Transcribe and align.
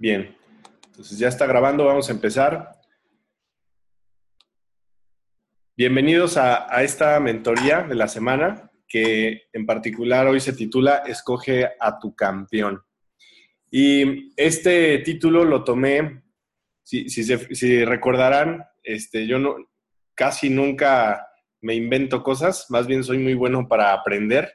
Bien, 0.00 0.34
entonces 0.86 1.18
ya 1.18 1.28
está 1.28 1.44
grabando, 1.44 1.84
vamos 1.84 2.08
a 2.08 2.12
empezar. 2.12 2.70
Bienvenidos 5.76 6.38
a, 6.38 6.82
esta 6.82 7.20
mentoría 7.20 7.82
de 7.82 7.94
la 7.94 8.08
semana, 8.08 8.70
que 8.88 9.42
en 9.52 9.66
particular 9.66 10.26
hoy 10.26 10.40
se 10.40 10.54
titula 10.54 11.02
Escoge 11.06 11.68
a 11.78 11.98
tu 11.98 12.14
campeón. 12.14 12.82
Y 13.70 14.32
este 14.40 15.00
título 15.00 15.44
lo 15.44 15.64
tomé 15.64 16.22
si, 16.82 17.84
recordarán, 17.84 18.64
este, 18.82 19.26
yo 19.26 19.38
no, 19.38 19.54
casi 20.14 20.48
nunca 20.48 21.26
me 21.60 21.74
invento 21.74 22.22
cosas, 22.22 22.64
más 22.70 22.86
bien 22.86 23.04
soy 23.04 23.18
muy 23.18 23.34
bueno 23.34 23.68
para 23.68 23.92
aprender 23.92 24.50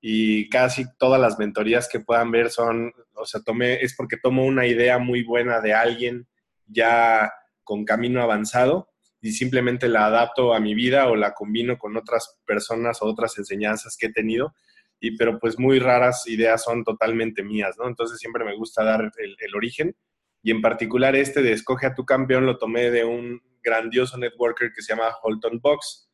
y 0.00 0.48
casi 0.48 0.84
todas 0.98 1.20
las 1.20 1.38
mentorías 1.38 1.88
que 1.88 2.00
puedan 2.00 2.30
ver 2.30 2.50
son, 2.50 2.92
o 3.14 3.26
sea, 3.26 3.42
tomé, 3.42 3.82
es 3.82 3.94
porque 3.94 4.16
tomo 4.16 4.44
una 4.44 4.66
idea 4.66 4.98
muy 4.98 5.22
buena 5.22 5.60
de 5.60 5.74
alguien 5.74 6.26
ya 6.66 7.32
con 7.64 7.84
camino 7.84 8.22
avanzado 8.22 8.88
y 9.20 9.32
simplemente 9.32 9.88
la 9.88 10.06
adapto 10.06 10.54
a 10.54 10.60
mi 10.60 10.74
vida 10.74 11.08
o 11.08 11.16
la 11.16 11.34
combino 11.34 11.78
con 11.78 11.96
otras 11.96 12.38
personas 12.46 13.02
o 13.02 13.06
otras 13.06 13.36
enseñanzas 13.36 13.96
que 13.98 14.06
he 14.06 14.12
tenido, 14.12 14.54
y, 14.98 15.16
pero 15.16 15.38
pues 15.38 15.58
muy 15.58 15.78
raras 15.78 16.26
ideas 16.26 16.64
son 16.64 16.84
totalmente 16.84 17.42
mías, 17.42 17.76
¿no? 17.78 17.86
Entonces 17.86 18.18
siempre 18.18 18.44
me 18.44 18.56
gusta 18.56 18.84
dar 18.84 19.12
el, 19.18 19.36
el 19.38 19.54
origen 19.54 19.94
y 20.42 20.50
en 20.50 20.62
particular 20.62 21.14
este 21.16 21.42
de 21.42 21.52
Escoge 21.52 21.86
a 21.86 21.94
tu 21.94 22.06
campeón 22.06 22.46
lo 22.46 22.58
tomé 22.58 22.90
de 22.90 23.04
un 23.04 23.42
grandioso 23.62 24.16
networker 24.16 24.72
que 24.74 24.82
se 24.82 24.94
llama 24.94 25.14
Holton 25.22 25.60
Box. 25.60 26.10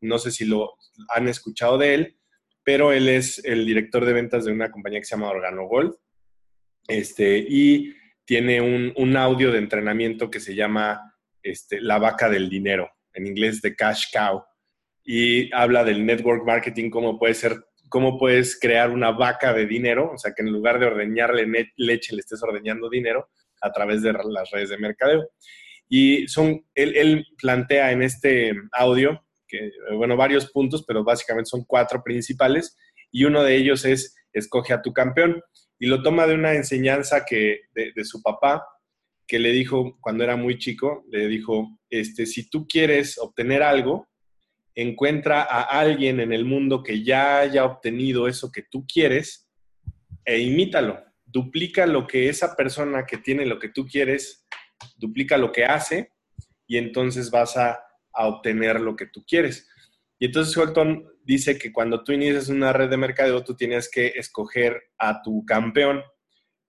No 0.00 0.18
sé 0.18 0.30
si 0.30 0.44
lo 0.44 0.74
han 1.08 1.28
escuchado 1.28 1.78
de 1.78 1.94
él, 1.94 2.18
pero 2.64 2.92
él 2.92 3.08
es 3.08 3.44
el 3.44 3.66
director 3.66 4.04
de 4.04 4.12
ventas 4.12 4.44
de 4.44 4.52
una 4.52 4.70
compañía 4.70 5.00
que 5.00 5.06
se 5.06 5.16
llama 5.16 5.30
Organo 5.30 5.66
Gold. 5.66 5.94
Este, 6.88 7.38
y 7.38 7.94
tiene 8.24 8.60
un, 8.60 9.16
audio 9.16 9.52
de 9.52 9.58
entrenamiento 9.58 10.30
que 10.30 10.40
se 10.40 10.54
llama 10.54 11.14
este, 11.42 11.80
La 11.80 11.98
vaca 11.98 12.28
del 12.28 12.48
dinero, 12.48 12.90
en 13.12 13.26
inglés 13.26 13.60
de 13.62 13.76
Cash 13.76 14.06
Cow. 14.12 14.42
Y 15.04 15.54
habla 15.54 15.84
del 15.84 16.04
network 16.04 16.44
marketing, 16.46 16.90
cómo 16.90 17.18
puede 17.18 17.34
ser 17.34 17.62
cómo 17.94 18.18
puedes 18.18 18.58
crear 18.58 18.90
una 18.90 19.12
vaca 19.12 19.52
de 19.52 19.66
dinero, 19.66 20.10
o 20.14 20.18
sea, 20.18 20.32
que 20.34 20.42
en 20.42 20.50
lugar 20.50 20.80
de 20.80 20.86
ordeñarle 20.86 21.46
leche 21.76 22.12
le 22.12 22.22
estés 22.22 22.42
ordeñando 22.42 22.90
dinero, 22.90 23.28
a 23.60 23.70
través 23.72 24.02
de 24.02 24.12
las 24.12 24.50
redes 24.50 24.70
de 24.70 24.78
mercadeo. 24.78 25.30
Y 25.88 26.26
son, 26.26 26.64
él, 26.74 27.24
plantea 27.38 27.92
en 27.92 28.02
este 28.02 28.52
audio, 28.72 29.23
que, 29.58 29.94
bueno, 29.94 30.16
varios 30.16 30.50
puntos, 30.50 30.84
pero 30.86 31.04
básicamente 31.04 31.50
son 31.50 31.64
cuatro 31.64 32.02
principales, 32.02 32.76
y 33.10 33.24
uno 33.24 33.42
de 33.42 33.56
ellos 33.56 33.84
es 33.84 34.16
escoge 34.32 34.72
a 34.72 34.82
tu 34.82 34.92
campeón. 34.92 35.40
Y 35.78 35.86
lo 35.86 36.02
toma 36.02 36.26
de 36.26 36.34
una 36.34 36.54
enseñanza 36.54 37.24
que, 37.24 37.60
de, 37.74 38.04
su 38.04 38.22
papá, 38.22 38.64
que 39.26 39.38
le 39.38 39.52
dijo 39.52 39.96
cuando 40.00 40.24
era 40.24 40.36
muy 40.36 40.58
chico, 40.58 41.04
le 41.10 41.28
dijo, 41.28 41.78
este, 41.90 42.26
si 42.26 42.48
tú 42.48 42.66
quieres 42.66 43.18
obtener 43.18 43.62
algo, 43.62 44.08
encuentra 44.74 45.42
a 45.42 45.62
alguien 45.62 46.20
en 46.20 46.32
el 46.32 46.44
mundo 46.44 46.82
que 46.82 47.04
ya 47.04 47.38
haya 47.38 47.64
obtenido 47.64 48.26
eso 48.26 48.50
que 48.50 48.62
tú 48.68 48.84
quieres 48.92 49.48
e 50.24 50.40
imítalo 50.40 51.00
duplica 51.34 51.84
lo 51.84 52.06
que 52.06 52.28
esa 52.28 52.54
persona 52.54 53.04
que 53.04 53.18
tiene 53.18 53.44
lo 53.44 53.58
que 53.58 53.68
tú 53.68 53.86
quieres, 53.86 54.46
duplica 54.96 55.36
lo 55.36 55.50
que 55.50 55.64
hace 55.64 56.12
y 56.66 56.78
entonces 56.78 57.30
vas 57.30 57.56
a, 57.56 57.78
obtener 58.14 58.80
lo 58.80 58.96
que 58.96 59.06
tú 59.06 59.24
quieres. 59.26 59.68
Y 60.18 60.26
entonces 60.26 60.56
Holton 60.56 61.06
dice 61.24 61.58
que 61.58 61.72
cuando 61.72 62.02
tú 62.04 62.12
inicias 62.12 62.48
una 62.48 62.72
red 62.72 62.88
de 62.88 62.96
mercadeo, 62.96 63.44
tú 63.44 63.56
tienes 63.56 63.90
que 63.90 64.08
escoger 64.16 64.80
a 64.98 65.22
tu 65.22 65.44
campeón, 65.44 66.02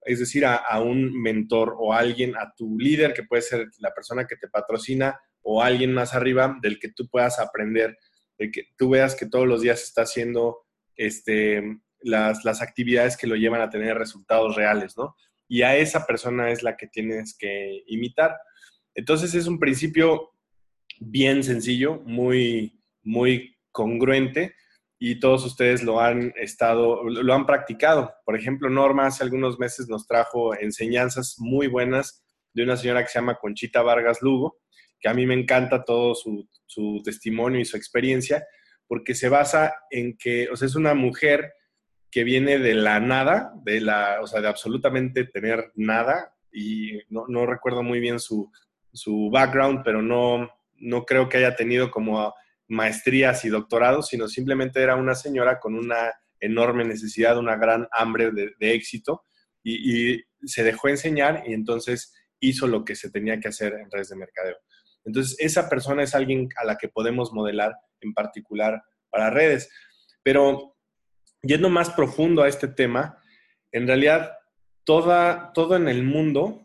es 0.02 0.20
decir, 0.20 0.46
a, 0.46 0.56
a, 0.56 0.82
un 0.82 1.20
mentor 1.22 1.76
o 1.80 1.94
a 1.94 2.00
alguien, 2.00 2.36
a 2.36 2.54
tu 2.56 2.78
líder, 2.78 3.14
que 3.14 3.24
puede 3.24 3.42
ser 3.42 3.68
la 3.80 3.94
persona 3.94 4.28
que 4.28 4.36
te 4.36 4.48
patrocina 4.48 5.20
o 5.42 5.62
alguien 5.62 5.94
más 5.94 6.14
arriba 6.14 6.58
del 6.62 6.80
que 6.80 6.92
tú 6.92 7.08
puedas 7.08 7.40
aprender, 7.40 7.98
de 8.38 8.52
que 8.52 8.64
tú 8.78 8.90
veas 8.90 9.16
que 9.16 9.28
todos 9.28 9.48
los 9.48 9.62
días 9.62 9.84
está 9.84 10.02
haciendo 10.04 10.66
este, 10.96 11.64
las, 12.02 12.62
actividades 12.62 13.18
que 13.18 13.28
lo 13.28 13.36
llevan 13.36 13.62
a 13.62 13.70
tener 13.70 13.98
resultados 13.98 14.56
reales, 14.56 14.98
¿no? 14.98 15.16
Y 15.48 15.62
a 15.62 15.76
esa 15.76 16.06
persona 16.06 16.52
es 16.52 16.64
la 16.64 16.78
que 16.78 16.88
tienes 16.88 17.36
que 17.38 17.84
imitar. 17.88 18.36
Entonces 18.94 19.34
es 19.36 19.48
un 19.48 19.60
principio 19.60 20.32
bien 21.00 21.44
sencillo, 21.44 22.02
muy, 22.06 22.82
muy 23.04 23.58
congruente 23.72 24.56
y 24.98 25.20
todos 25.20 25.46
ustedes 25.46 25.84
lo 25.84 26.00
han 26.00 26.34
estado, 26.36 27.04
lo 27.04 27.34
han 27.34 27.46
practicado. 27.46 28.14
Por 28.26 28.38
ejemplo, 28.38 28.70
Norma 28.70 29.08
hace 29.08 29.24
algunos 29.24 29.60
meses 29.60 29.88
nos 29.90 30.08
trajo 30.08 30.56
enseñanzas 30.56 31.36
muy 31.38 31.68
buenas 31.68 32.24
de 32.54 32.64
una 32.64 32.78
señora 32.78 33.04
que 33.04 33.10
se 33.10 33.20
llama 33.20 33.38
Conchita 33.40 33.82
Vargas 33.82 34.22
Lugo, 34.22 34.60
que 35.00 35.10
a 35.10 35.14
mí 35.14 35.26
me 35.26 35.34
encanta 35.34 35.84
todo 35.84 36.16
su, 36.16 36.48
su 36.66 37.02
testimonio 37.04 37.60
y 37.60 37.66
su 37.66 37.76
experiencia, 37.76 38.46
porque 38.88 39.14
se 39.14 39.30
basa 39.30 39.74
en 39.90 40.18
que, 40.18 40.48
o 40.50 40.56
sea, 40.56 40.68
es 40.68 40.76
una 40.76 40.94
mujer 40.94 41.54
que 42.10 42.24
viene 42.24 42.60
de 42.60 42.76
la 42.76 43.02
nada, 43.02 43.52
de 43.64 43.82
la, 43.82 44.20
o 44.22 44.28
sea, 44.28 44.40
de 44.40 44.48
absolutamente 44.48 45.26
tener 45.26 45.72
nada, 45.76 46.34
y 46.56 47.02
no, 47.10 47.46
recuerdo 47.46 47.84
muy 47.84 48.00
bien 48.00 48.20
su, 48.20 48.50
background, 49.30 49.82
pero 49.84 50.02
no, 50.02 50.50
no 50.78 51.06
creo 51.06 51.30
que 51.30 51.38
haya 51.38 51.56
tenido 51.56 51.92
como 51.92 52.34
maestrías 52.68 53.46
y 53.46 53.50
doctorados, 53.50 54.08
sino 54.08 54.28
simplemente 54.28 54.82
era 54.82 54.96
una 54.96 55.16
señora 55.16 55.60
con 55.60 55.76
una 55.76 56.14
enorme 56.40 56.84
necesidad, 56.84 57.38
una 57.38 57.56
gran 57.56 57.88
hambre 57.92 58.32
de, 58.32 58.74
éxito, 58.74 59.24
y, 59.64 60.24
se 60.48 60.64
dejó 60.64 60.90
enseñar 60.90 61.44
y 61.48 61.54
entonces 61.54 62.14
hizo 62.40 62.68
lo 62.68 62.86
que 62.86 62.96
se 62.96 63.10
tenía 63.10 63.40
que 63.40 63.48
hacer 63.48 63.74
en 63.74 63.90
redes 63.90 64.10
de 64.10 64.16
mercadeo. 64.16 64.58
Entonces, 65.04 65.36
esa 65.40 65.70
persona 65.70 66.04
es 66.04 66.14
alguien 66.14 66.50
a 66.58 66.66
la 66.66 66.78
que 66.78 66.88
podemos 66.88 67.34
modelar 67.34 67.74
en 68.02 68.14
particular 68.14 68.84
para 69.10 69.32
redes. 69.32 69.70
Pero 70.22 70.76
yendo 71.42 71.70
más 71.70 71.90
profundo 71.90 72.44
a 72.44 72.48
este 72.48 72.68
tema, 72.68 73.18
en 73.72 73.88
realidad 73.88 74.34
toda, 74.84 75.52
todo 75.54 75.76
en 75.76 75.88
el 75.88 76.04
mundo, 76.04 76.65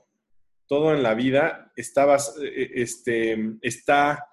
todo 0.70 0.94
en 0.94 1.02
la 1.02 1.14
vida 1.14 1.72
está, 1.74 2.06
eh, 2.14 2.70
este, 2.76 3.56
está 3.60 4.28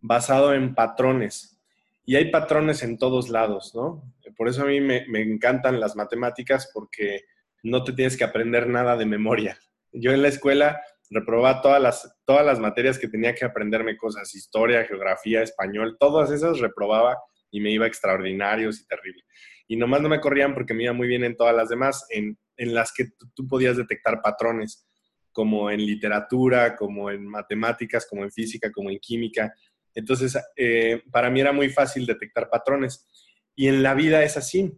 basado 0.00 0.54
en 0.54 0.74
patrones. 0.74 1.60
Y 2.06 2.16
hay 2.16 2.30
patrones 2.30 2.82
en 2.82 2.96
todos 2.96 3.28
lados, 3.28 3.74
¿no? 3.74 4.02
Por 4.38 4.48
eso 4.48 4.62
a 4.62 4.64
mí 4.64 4.80
me, 4.80 5.04
encantan 5.20 5.80
las 5.80 5.94
matemáticas 5.94 6.70
porque 6.72 7.24
no 7.62 7.84
te 7.84 7.92
tienes 7.92 8.16
que 8.16 8.24
aprender 8.24 8.68
nada 8.68 8.96
de 8.96 9.04
memoria. 9.04 9.58
Yo 9.92 10.12
en 10.12 10.22
la 10.22 10.28
escuela 10.28 10.80
reprobaba 11.10 11.60
todas 11.60 11.82
las, 11.82 12.16
todas 12.24 12.46
las 12.46 12.58
materias 12.58 12.98
que 12.98 13.08
tenía 13.08 13.34
que 13.34 13.44
aprenderme 13.44 13.98
cosas, 13.98 14.34
historia, 14.34 14.86
geografía, 14.86 15.42
español, 15.42 15.98
todas 16.00 16.30
esas 16.30 16.58
reprobaba 16.58 17.18
y 17.50 17.60
me 17.60 17.70
iba 17.70 17.86
extraordinarios 17.86 18.80
y 18.80 18.86
terrible 18.86 19.24
y 19.72 19.76
nomás 19.76 20.02
no 20.02 20.08
me 20.10 20.20
corrían 20.20 20.54
porque 20.54 20.74
me 20.74 20.84
iba 20.84 20.92
muy 20.92 21.08
bien 21.08 21.24
en 21.24 21.36
todas 21.36 21.54
las 21.54 21.68
demás, 21.68 22.06
en, 22.10 22.38
las 22.58 22.92
que 22.92 23.06
tú 23.34 23.48
podías 23.48 23.76
detectar 23.76 24.20
patrones, 24.22 24.86
como 25.32 25.70
en 25.70 25.84
literatura, 25.84 26.76
como 26.76 27.10
en 27.10 27.26
matemáticas, 27.26 28.06
como 28.08 28.22
en 28.22 28.30
física, 28.30 28.70
como 28.70 28.90
en 28.90 28.98
química. 28.98 29.52
Entonces, 29.94 30.38
eh, 30.56 31.02
para 31.10 31.30
mí 31.30 31.40
era 31.40 31.52
muy 31.52 31.68
fácil 31.68 32.06
detectar 32.06 32.48
patrones. 32.48 33.08
Y 33.54 33.68
en 33.68 33.82
la 33.82 33.94
vida 33.94 34.22
es 34.22 34.36
así. 34.36 34.72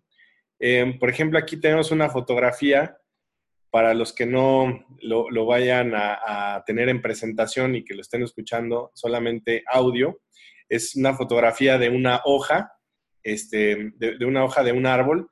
Eh, 0.58 0.96
por 0.98 1.10
ejemplo, 1.10 1.38
aquí 1.38 1.56
tenemos 1.56 1.90
una 1.90 2.08
fotografía 2.08 2.96
para 3.70 3.92
los 3.92 4.12
que 4.12 4.24
no 4.24 4.86
lo, 5.00 5.46
vayan 5.46 5.92
a, 5.96 6.62
tener 6.64 6.88
en 6.88 7.02
presentación 7.02 7.74
y 7.74 7.84
que 7.84 7.94
lo 7.94 8.02
estén 8.02 8.22
escuchando 8.22 8.92
solamente 8.94 9.64
audio. 9.66 10.20
Es 10.68 10.94
una 10.94 11.14
fotografía 11.14 11.76
de 11.76 11.88
una 11.88 12.20
hoja 12.24 12.72
este, 13.24 13.92
de, 13.96 14.24
una 14.24 14.44
hoja 14.44 14.62
de 14.62 14.70
un 14.70 14.86
árbol 14.86 15.28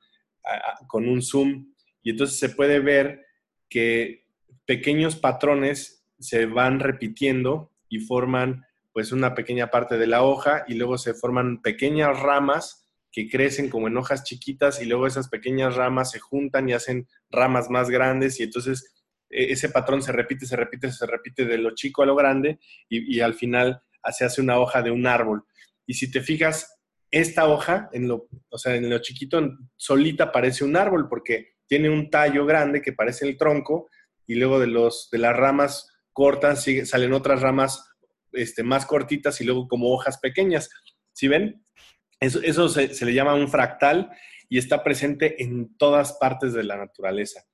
con 0.89 1.09
un 1.09 1.23
zoom 1.23 1.73
y 2.03 2.11
entonces 2.11 2.39
se 2.39 2.49
puede 2.49 2.81
ver 2.81 3.25
que 3.69 4.22
pequeños 4.67 5.17
patrones 5.17 6.05
se 6.19 6.47
van 6.47 6.81
repitiendo 6.81 7.73
y 7.89 8.01
forman 8.01 8.65
pues 8.93 9.13
una 9.13 9.35
pequeña 9.35 9.69
parte 9.69 9.99
de 9.99 10.07
la 10.07 10.23
hoja 10.23 10.65
y 10.69 10.75
luego 10.75 10.99
se 10.99 11.15
forman 11.15 11.63
pequeñas 11.63 12.21
ramas 12.21 12.89
que 13.11 13.29
crecen 13.29 13.69
como 13.69 13.89
en 13.89 13.97
hojas 13.97 14.25
chiquitas 14.25 14.81
y 14.81 14.87
luego 14.87 15.07
esas 15.07 15.29
pequeñas 15.29 15.77
ramas 15.77 16.11
se 16.11 16.19
juntan 16.19 16.69
y 16.69 16.73
hacen 16.73 17.09
ramas 17.31 17.71
más 17.71 17.91
grandes 17.91 18.41
y 18.41 18.45
entonces 18.45 18.95
e, 19.29 19.53
ese 19.53 19.71
patrón 19.71 20.03
se 20.03 20.13
repite, 20.13 20.47
se 20.47 20.57
repite, 20.57 20.91
se 20.93 21.07
repite 21.07 21.45
de 21.45 21.59
lo 21.59 21.75
chico 21.75 22.03
a 22.03 22.07
lo 22.07 22.15
grande 22.15 22.59
y, 22.89 23.21
al 23.21 23.35
final 23.35 23.83
se 24.13 24.25
hace 24.25 24.41
una 24.41 24.59
hoja 24.59 24.83
de 24.83 24.91
un 24.91 25.07
árbol. 25.07 25.45
Y 25.87 25.95
si 25.95 26.11
te 26.11 26.21
fijas, 26.21 26.81
esta 27.11 27.47
hoja, 27.47 27.89
en 27.93 28.09
lo, 28.09 28.29
o 28.49 28.59
sea, 28.59 28.75
en 28.75 28.89
lo 28.89 28.99
chiquito, 28.99 29.41
solita 29.77 30.33
parece 30.33 30.65
un 30.65 30.77
árbol 30.77 31.09
porque 31.09 31.55
tiene 31.67 31.89
un 31.89 32.11
tallo 32.11 32.45
grande 32.45 32.83
que 32.83 32.93
parece 32.93 33.29
el 33.29 33.37
tronco 33.37 33.89
y 34.27 34.37
luego 34.37 34.59
de, 34.59 34.67
los, 34.67 35.09
de 35.11 35.19
las 35.19 35.37
ramas 35.37 35.93
cortas 36.13 36.67
salen 36.85 37.13
otras 37.13 37.41
ramas 37.41 37.89
este, 38.33 38.63
más 38.63 38.87
cortitas 38.87 39.41
y 39.41 39.45
luego 39.45 39.69
como 39.69 39.93
hojas 39.93 40.19
pequeñas. 40.19 40.71
¿Sí 41.13 41.29
ven? 41.29 41.65
Eso, 42.21 42.69
se, 42.69 43.05
le 43.05 43.15
llama 43.15 43.35
un 43.35 43.49
fractal 43.49 44.11
y 44.49 44.59
está 44.59 44.85
presente 44.85 45.43
en 45.43 45.77
todas 45.77 46.15
partes 46.15 46.53
de 46.53 46.63
la 46.63 46.77
naturaleza. 46.77 47.45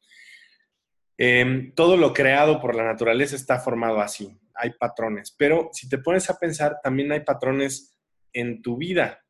Em, 1.16 1.72
todo 1.74 1.96
lo 1.96 2.12
creado 2.12 2.60
por 2.60 2.74
la 2.74 2.84
naturaleza 2.84 3.34
está 3.34 3.58
formado 3.58 4.00
así, 4.00 4.38
hay 4.54 4.70
patrones, 4.78 5.34
pero 5.36 5.70
si 5.72 5.88
te 5.88 5.98
pones 5.98 6.30
a 6.30 6.38
pensar, 6.38 6.78
también 6.82 7.10
hay 7.10 7.20
patrones 7.20 7.98
en 8.32 8.62
tu 8.62 8.76
vida. 8.76 9.24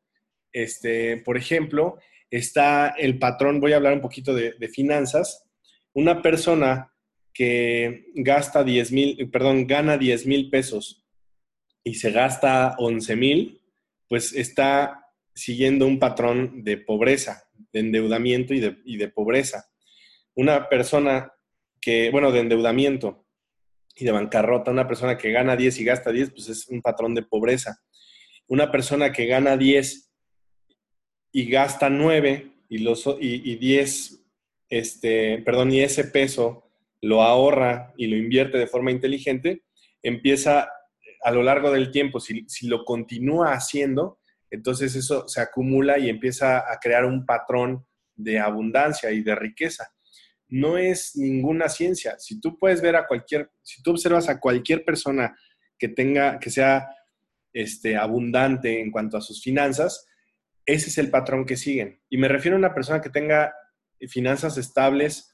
Este, 0.51 1.17
por 1.17 1.37
ejemplo, 1.37 1.97
está 2.29 2.89
el 2.89 3.17
patrón, 3.17 3.59
voy 3.59 3.73
a 3.73 3.77
hablar 3.77 3.93
un 3.93 4.01
poquito 4.01 4.35
de 4.35 4.69
finanzas, 4.71 5.49
una 5.93 6.21
persona 6.21 6.91
que 7.39 8.11
gasta 8.15 8.65
10 8.65 8.91
mil, 8.91 9.29
perdón, 9.31 9.65
gana 9.65 9.97
10 9.97 10.27
mil 10.27 10.49
pesos 10.49 11.05
y 11.85 11.93
se 11.93 12.11
gasta 12.11 12.75
11 12.77 13.15
mil, 13.15 13.61
pues 14.09 14.33
está 14.33 15.05
siguiendo 15.33 15.87
un 15.87 15.99
patrón 15.99 16.65
de 16.65 16.75
pobreza, 16.75 17.47
de 17.71 17.79
endeudamiento 17.79 18.53
y 18.53 18.59
de, 18.59 19.07
pobreza. 19.07 19.69
Una 20.35 20.67
persona 20.67 21.31
que, 21.79 22.11
bueno, 22.11 22.33
de 22.33 22.41
endeudamiento 22.41 23.25
y 23.95 24.03
de 24.03 24.11
bancarrota, 24.11 24.71
una 24.71 24.89
persona 24.89 25.17
que 25.17 25.31
gana 25.31 25.55
10 25.55 25.79
y 25.79 25.85
gasta 25.85 26.11
10, 26.11 26.31
pues 26.31 26.49
es 26.49 26.67
un 26.67 26.81
patrón 26.81 27.15
de 27.15 27.23
pobreza. 27.23 27.79
Una 28.47 28.69
persona 28.69 29.13
que 29.13 29.27
gana 29.27 29.55
10 29.55 30.11
y 31.31 31.49
gasta 31.49 31.89
9 31.89 32.51
y, 32.67 32.79
los, 32.79 33.05
y, 33.21 33.55
10, 33.55 34.25
este, 34.67 35.37
perdón, 35.37 35.71
y 35.71 35.79
ese 35.79 36.03
peso 36.03 36.68
lo 37.01 37.21
ahorra 37.21 37.93
y 37.97 38.07
lo 38.07 38.17
invierte 38.17 38.57
de 38.57 38.67
forma 38.67 38.91
inteligente, 38.91 39.63
empieza 40.01 40.69
a 41.21 41.31
lo 41.31 41.43
largo 41.43 41.71
del 41.71 41.91
tiempo, 41.91 42.19
si, 42.19 42.45
si 42.47 42.67
lo 42.67 42.85
continúa 42.85 43.53
haciendo, 43.53 44.19
entonces 44.49 44.95
eso 44.95 45.27
se 45.27 45.41
acumula 45.41 45.99
y 45.99 46.09
empieza 46.09 46.59
a 46.59 46.79
crear 46.79 47.05
un 47.05 47.25
patrón 47.25 47.85
de 48.15 48.39
abundancia 48.39 49.11
y 49.11 49.21
de 49.21 49.35
riqueza. 49.35 49.93
No 50.47 50.77
es 50.77 51.15
ninguna 51.15 51.69
ciencia. 51.69 52.17
Si 52.17 52.41
tú 52.41 52.57
puedes 52.57 52.81
ver 52.81 52.95
a 52.95 53.05
cualquier, 53.05 53.51
si 53.61 53.83
tú 53.83 53.91
observas 53.91 54.29
a 54.29 54.39
cualquier 54.39 54.83
persona 54.83 55.37
que 55.77 55.89
tenga, 55.89 56.39
que 56.39 56.49
sea 56.49 56.89
este, 57.53 57.95
abundante 57.95 58.81
en 58.81 58.91
cuanto 58.91 59.17
a 59.17 59.21
sus 59.21 59.41
finanzas, 59.43 60.07
ese 60.65 60.89
es 60.89 60.97
el 60.97 61.09
patrón 61.09 61.45
que 61.45 61.57
siguen. 61.57 62.01
Y 62.09 62.17
me 62.17 62.27
refiero 62.27 62.55
a 62.55 62.59
una 62.59 62.73
persona 62.73 63.01
que 63.01 63.09
tenga 63.09 63.53
finanzas 64.07 64.57
estables 64.57 65.28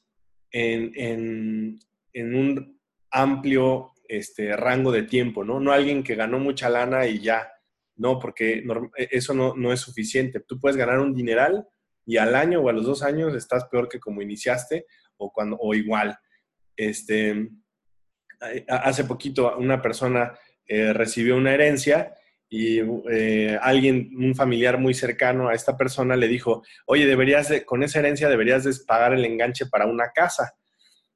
en, 0.56 1.80
un 2.14 2.80
amplio 3.12 3.92
este, 4.08 4.56
rango 4.56 4.92
de 4.92 5.04
tiempo, 5.04 5.44
¿no? 5.44 5.60
No 5.60 5.72
alguien 5.72 6.04
que 6.04 6.16
ganó 6.16 6.40
mucha 6.40 6.70
lana 6.70 7.06
y 7.08 7.20
ya 7.20 7.52
no, 7.98 8.20
porque 8.20 8.64
e, 8.98 9.10
eso 9.12 9.34
no, 9.34 9.74
es 9.74 9.80
suficiente. 9.80 10.40
Tú 10.40 10.60
puedes 10.60 10.78
ganar 10.78 11.00
un 11.00 11.14
dineral 11.14 11.68
y 12.06 12.18
al 12.18 12.36
año 12.36 12.62
o 12.62 12.70
a 12.70 12.74
los 12.74 12.86
dos 12.86 13.04
años 13.04 13.36
estás 13.36 13.66
peor 13.66 13.90
que 13.90 14.00
como 14.00 14.22
iniciaste 14.22 14.86
o, 15.18 15.32
cuando, 15.32 15.58
o 15.60 15.74
igual. 15.74 16.18
Este, 16.78 17.50
hace 18.68 19.06
poquito 19.06 19.58
una 19.58 19.82
persona 19.82 20.38
eh, 20.68 20.94
recibió 20.94 21.36
una 21.36 21.54
herencia 21.54 22.14
y 22.50 22.80
eh, 23.12 23.58
alguien, 23.62 24.12
un 24.18 24.36
familiar 24.36 24.78
muy 24.78 24.94
cercano 24.94 25.50
a 25.50 25.54
esta 25.54 25.76
persona 25.76 26.16
le 26.16 26.28
dijo, 26.28 26.64
oye, 26.86 27.06
deberías 27.06 27.52
con 27.66 27.84
esa 27.84 28.00
herencia 28.00 28.30
deberías 28.30 28.64
de 28.64 28.74
pagar 28.86 29.14
el 29.14 29.26
enganche 29.26 29.66
para 29.66 29.88
una 29.88 30.12
casa. 30.14 30.54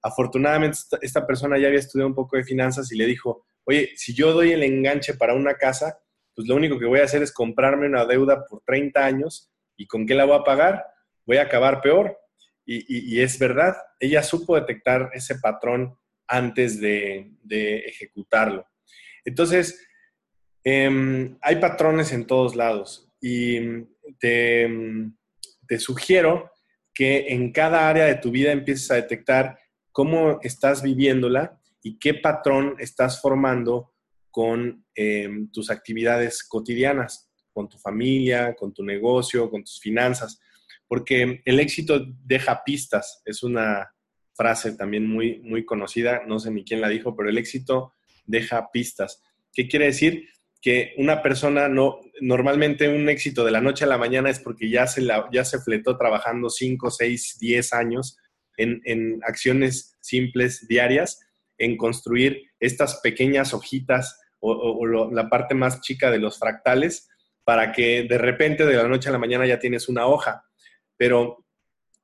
Afortunadamente 0.01 0.79
esta 1.01 1.27
persona 1.27 1.57
ya 1.57 1.67
había 1.67 1.79
estudiado 1.79 2.09
un 2.09 2.15
poco 2.15 2.37
de 2.37 2.43
finanzas 2.43 2.91
y 2.91 2.97
le 2.97 3.05
dijo, 3.05 3.45
oye, 3.65 3.91
si 3.95 4.13
yo 4.13 4.33
doy 4.33 4.51
el 4.51 4.63
enganche 4.63 5.13
para 5.13 5.33
una 5.33 5.55
casa, 5.55 5.99
pues 6.35 6.47
lo 6.47 6.55
único 6.55 6.79
que 6.79 6.85
voy 6.85 7.01
a 7.01 7.03
hacer 7.03 7.21
es 7.21 7.31
comprarme 7.31 7.87
una 7.87 8.05
deuda 8.05 8.45
por 8.45 8.61
30 8.65 9.05
años 9.05 9.51
y 9.75 9.87
con 9.87 10.07
qué 10.07 10.15
la 10.15 10.25
voy 10.25 10.37
a 10.37 10.43
pagar, 10.43 10.85
voy 11.25 11.37
a 11.37 11.43
acabar 11.43 11.81
peor. 11.81 12.17
Y, 12.65 13.19
es 13.19 13.39
verdad, 13.39 13.75
ella 13.99 14.21
supo 14.21 14.55
detectar 14.55 15.09
ese 15.13 15.39
patrón 15.39 15.97
antes 16.27 16.79
de, 16.79 17.31
ejecutarlo. 17.87 18.65
Entonces, 19.25 19.88
em, 20.63 21.38
hay 21.41 21.56
patrones 21.57 22.11
en 22.11 22.25
todos 22.25 22.56
lados 22.56 23.09
y 23.21 23.59
te, 24.19 24.69
te 25.67 25.79
sugiero 25.79 26.51
que 26.94 27.27
en 27.29 27.51
cada 27.51 27.89
área 27.89 28.06
de 28.06 28.15
tu 28.15 28.31
vida 28.31 28.51
empieces 28.51 28.91
a 28.91 28.95
detectar 28.95 29.59
cómo 29.91 30.39
estás 30.41 30.81
viviéndola 30.83 31.59
y 31.81 31.97
qué 31.97 32.13
patrón 32.13 32.75
estás 32.79 33.21
formando 33.21 33.94
con 34.31 34.85
em, 34.95 35.50
tus 35.51 35.71
actividades 35.71 36.44
cotidianas, 36.44 37.29
con 37.51 37.67
tu 37.67 37.77
familia, 37.77 38.55
con 38.55 38.73
tu 38.73 38.83
negocio, 38.83 39.50
con 39.50 39.63
tus 39.63 39.79
finanzas, 39.79 40.39
porque 40.88 41.41
el 41.45 41.59
éxito 41.59 42.05
deja 42.23 42.63
pistas, 42.63 43.21
es 43.25 43.44
una 43.44 43.94
frase 44.33 44.73
también 44.73 45.05
muy, 45.05 45.39
muy 45.39 45.65
conocida, 45.65 46.21
no 46.25 46.39
sé 46.39 46.51
ni 46.51 46.63
quién 46.63 46.81
la 46.81 46.89
dijo, 46.89 47.15
pero 47.15 47.29
el 47.29 47.38
éxito 47.38 47.94
deja 48.25 48.71
pistas. 48.71 49.21
¿Qué 49.51 49.67
quiere 49.67 49.85
decir? 49.85 50.29
Que 50.61 50.94
una 50.97 51.21
persona 51.21 51.69
no, 51.69 52.00
normalmente 52.21 52.89
un 52.89 53.07
éxito 53.09 53.45
de 53.45 53.51
la 53.51 53.61
noche 53.61 53.85
a 53.85 53.88
la 53.88 53.97
mañana 53.97 54.29
es 54.29 54.39
porque 54.39 54.69
ya 54.69 54.88
se, 54.88 55.07
ya 55.31 55.45
se 55.45 55.59
fletó 55.59 55.97
trabajando 55.97 56.50
5, 56.50 56.91
6, 56.91 57.38
10 57.39 57.73
años 57.73 58.17
en, 58.57 58.81
en 58.85 59.21
acciones 59.23 59.97
simples 60.01 60.67
diarias 60.67 61.19
en 61.59 61.77
construir 61.77 62.50
estas 62.59 63.00
pequeñas 63.01 63.53
hojitas 63.53 64.19
o, 64.39 64.85
la 65.11 65.29
parte 65.29 65.53
más 65.53 65.81
chica 65.81 66.09
de 66.09 66.17
los 66.17 66.39
fractales 66.39 67.09
para 67.44 67.71
que 67.71 68.03
de 68.03 68.17
repente 68.17 68.65
de 68.65 68.75
la 68.75 68.88
noche 68.88 69.09
a 69.09 69.12
la 69.12 69.17
mañana 69.17 69.45
ya 69.45 69.59
tienes 69.59 69.89
una 69.89 70.07
hoja, 70.07 70.45
pero 70.95 71.45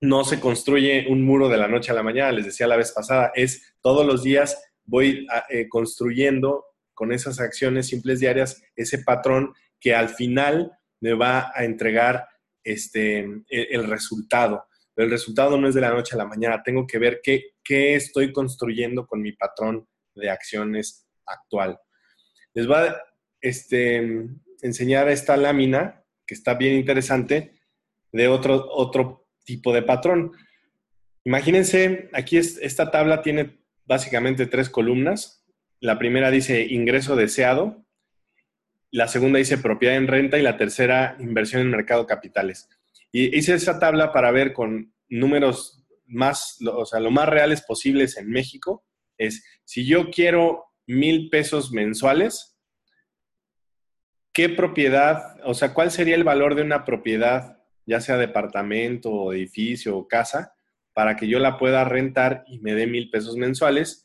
no 0.01 0.25
se 0.25 0.39
construye 0.39 1.07
un 1.09 1.23
muro 1.23 1.47
de 1.47 1.57
la 1.57 1.69
noche 1.69 1.91
a 1.91 1.95
la 1.95 2.03
mañana, 2.03 2.33
les 2.33 2.45
decía 2.45 2.67
la 2.67 2.75
vez 2.75 2.91
pasada, 2.91 3.31
es 3.35 3.75
todos 3.81 4.05
los 4.05 4.21
días 4.21 4.61
voy 4.83 5.25
eh, 5.49 5.67
construyendo 5.69 6.65
con 6.95 7.11
esas 7.11 7.39
acciones 7.39 7.87
simples 7.87 8.19
diarias 8.19 8.63
ese 8.75 8.99
patrón 8.99 9.53
que 9.79 9.93
al 9.93 10.09
final 10.09 10.71
me 11.01 11.13
va 11.13 11.51
a 11.53 11.63
entregar 11.63 12.27
este, 12.63 13.19
el, 13.19 13.45
el 13.49 13.87
resultado. 13.87 14.65
El 14.95 15.11
resultado 15.11 15.57
no 15.57 15.67
es 15.67 15.75
de 15.75 15.81
la 15.81 15.91
noche 15.91 16.15
a 16.15 16.17
la 16.17 16.25
mañana. 16.25 16.63
Tengo 16.63 16.87
que 16.87 16.97
ver 16.97 17.19
qué, 17.21 17.51
qué 17.63 17.95
estoy 17.95 18.31
construyendo 18.31 19.05
con 19.05 19.21
mi 19.21 19.33
patrón 19.33 19.87
de 20.15 20.29
acciones 20.29 21.05
actual. 21.25 21.77
Les 22.53 22.65
voy 22.65 22.77
a 22.77 22.97
este, 23.41 24.27
enseñar 24.61 25.09
esta 25.09 25.35
lámina, 25.37 26.03
que 26.25 26.33
está 26.33 26.53
bien 26.55 26.75
interesante, 26.75 27.51
de 28.11 28.27
otro, 28.27 28.67
otro 28.71 29.27
tipo 29.43 29.73
de 29.73 29.83
patrón. 29.83 30.31
Imagínense, 31.25 32.09
aquí 32.13 32.37
esta 32.37 32.89
tabla 32.89 33.21
tiene 33.21 33.59
básicamente 33.85 34.47
tres 34.47 34.69
columnas. 34.69 35.44
La 35.85 35.99
primera 35.99 36.31
dice 36.31 36.65
ingreso 36.65 37.15
deseado, 37.15 37.85
la 38.89 39.07
segunda 39.07 39.37
dice 39.37 39.59
propiedad 39.59 39.95
en 39.95 40.07
renta 40.07 40.39
y 40.39 40.41
la 40.41 40.57
tercera 40.57 41.15
inversión 41.19 41.61
en 41.61 41.69
mercado 41.69 42.07
capitales. 42.07 42.67
Y 43.11 43.37
hice 43.37 43.53
esa 43.53 43.77
tabla 43.77 44.11
para 44.11 44.31
ver 44.31 44.51
con 44.51 44.95
números 45.09 45.85
más, 46.07 46.57
o 46.65 46.87
sea, 46.87 46.99
lo 46.99 47.11
más 47.11 47.29
reales 47.29 47.61
posibles 47.61 48.17
en 48.17 48.31
México, 48.31 48.83
es 49.19 49.45
si 49.63 49.85
yo 49.85 50.09
quiero 50.09 50.65
mil 50.87 51.29
pesos 51.29 51.71
mensuales, 51.71 52.57
¿qué 54.33 54.49
propiedad, 54.49 55.37
o 55.43 55.53
sea, 55.53 55.75
cuál 55.75 55.91
sería 55.91 56.15
el 56.15 56.23
valor 56.23 56.55
de 56.55 56.63
una 56.63 56.83
propiedad, 56.83 57.61
ya 57.85 58.01
sea 58.01 58.17
departamento 58.17 59.33
edificio 59.33 59.95
o 59.95 60.07
casa, 60.07 60.55
para 60.93 61.15
que 61.15 61.27
yo 61.27 61.37
la 61.37 61.59
pueda 61.59 61.85
rentar 61.85 62.43
y 62.47 62.57
me 62.57 62.73
dé 62.73 62.87
mil 62.87 63.11
pesos 63.11 63.37
mensuales? 63.37 64.04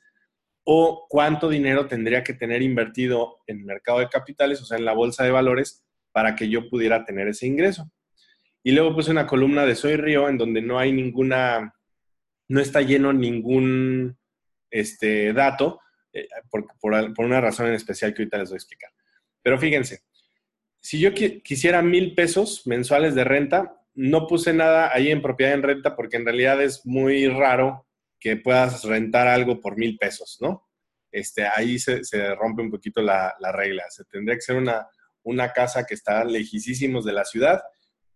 ¿O 0.64 1.06
cuánto 1.08 1.48
dinero 1.48 1.86
tendría 1.86 2.22
que 2.22 2.34
tener 2.34 2.62
invertido 2.62 3.38
en 3.46 3.60
el 3.60 3.64
mercado 3.64 4.00
de 4.00 4.08
capitales, 4.08 4.60
o 4.60 4.64
sea, 4.64 4.78
en 4.78 4.84
la 4.84 4.92
bolsa 4.92 5.24
de 5.24 5.30
valores, 5.30 5.84
para 6.12 6.34
que 6.36 6.48
yo 6.48 6.68
pudiera 6.68 7.04
tener 7.04 7.28
ese 7.28 7.46
ingreso? 7.46 7.90
Y 8.62 8.72
luego 8.72 8.94
puse 8.94 9.10
una 9.10 9.26
columna 9.26 9.64
de 9.64 9.74
Soy 9.74 9.96
Río 9.96 10.28
en 10.28 10.36
donde 10.36 10.60
no 10.60 10.78
hay 10.78 10.92
ninguna, 10.92 11.74
no 12.48 12.60
está 12.60 12.82
lleno 12.82 13.12
ningún 13.12 14.18
este, 14.70 15.32
dato, 15.32 15.80
eh, 16.12 16.28
por, 16.50 16.66
por, 16.78 17.24
una 17.24 17.40
razón 17.40 17.68
en 17.68 17.74
especial 17.74 18.12
que 18.12 18.22
ahorita 18.22 18.38
les 18.38 18.50
voy 18.50 18.56
a 18.56 18.58
explicar. 18.58 18.90
Pero 19.42 19.58
fíjense, 19.58 20.02
si 20.80 20.98
yo 20.98 21.12
quisiera 21.14 21.82
mil 21.82 22.14
pesos 22.14 22.66
mensuales 22.66 23.14
de 23.14 23.24
renta, 23.24 23.80
no 23.94 24.26
puse 24.26 24.52
nada 24.52 24.90
ahí 24.92 25.10
en 25.10 25.22
propiedad 25.22 25.54
en 25.54 25.62
renta 25.62 25.96
porque 25.96 26.16
en 26.16 26.24
realidad 26.24 26.62
es 26.62 26.84
muy 26.86 27.28
raro 27.28 27.86
que 28.20 28.36
puedas 28.36 28.84
rentar 28.84 29.26
algo 29.26 29.60
por 29.60 29.76
mil 29.76 29.96
pesos, 29.96 30.38
¿no? 30.40 30.68
Este, 31.10 31.44
ahí 31.44 31.78
se, 31.78 32.02
rompe 32.36 32.62
un 32.62 32.70
poquito 32.70 33.02
la, 33.02 33.34
regla. 33.52 33.84
Se 33.88 34.04
tendría 34.04 34.36
que 34.36 34.42
ser 34.42 34.56
una, 34.56 34.86
una 35.22 35.52
casa 35.52 35.84
que 35.84 35.94
está 35.94 36.24
lejísimos 36.24 37.04
de 37.04 37.12
la 37.12 37.24
ciudad 37.24 37.62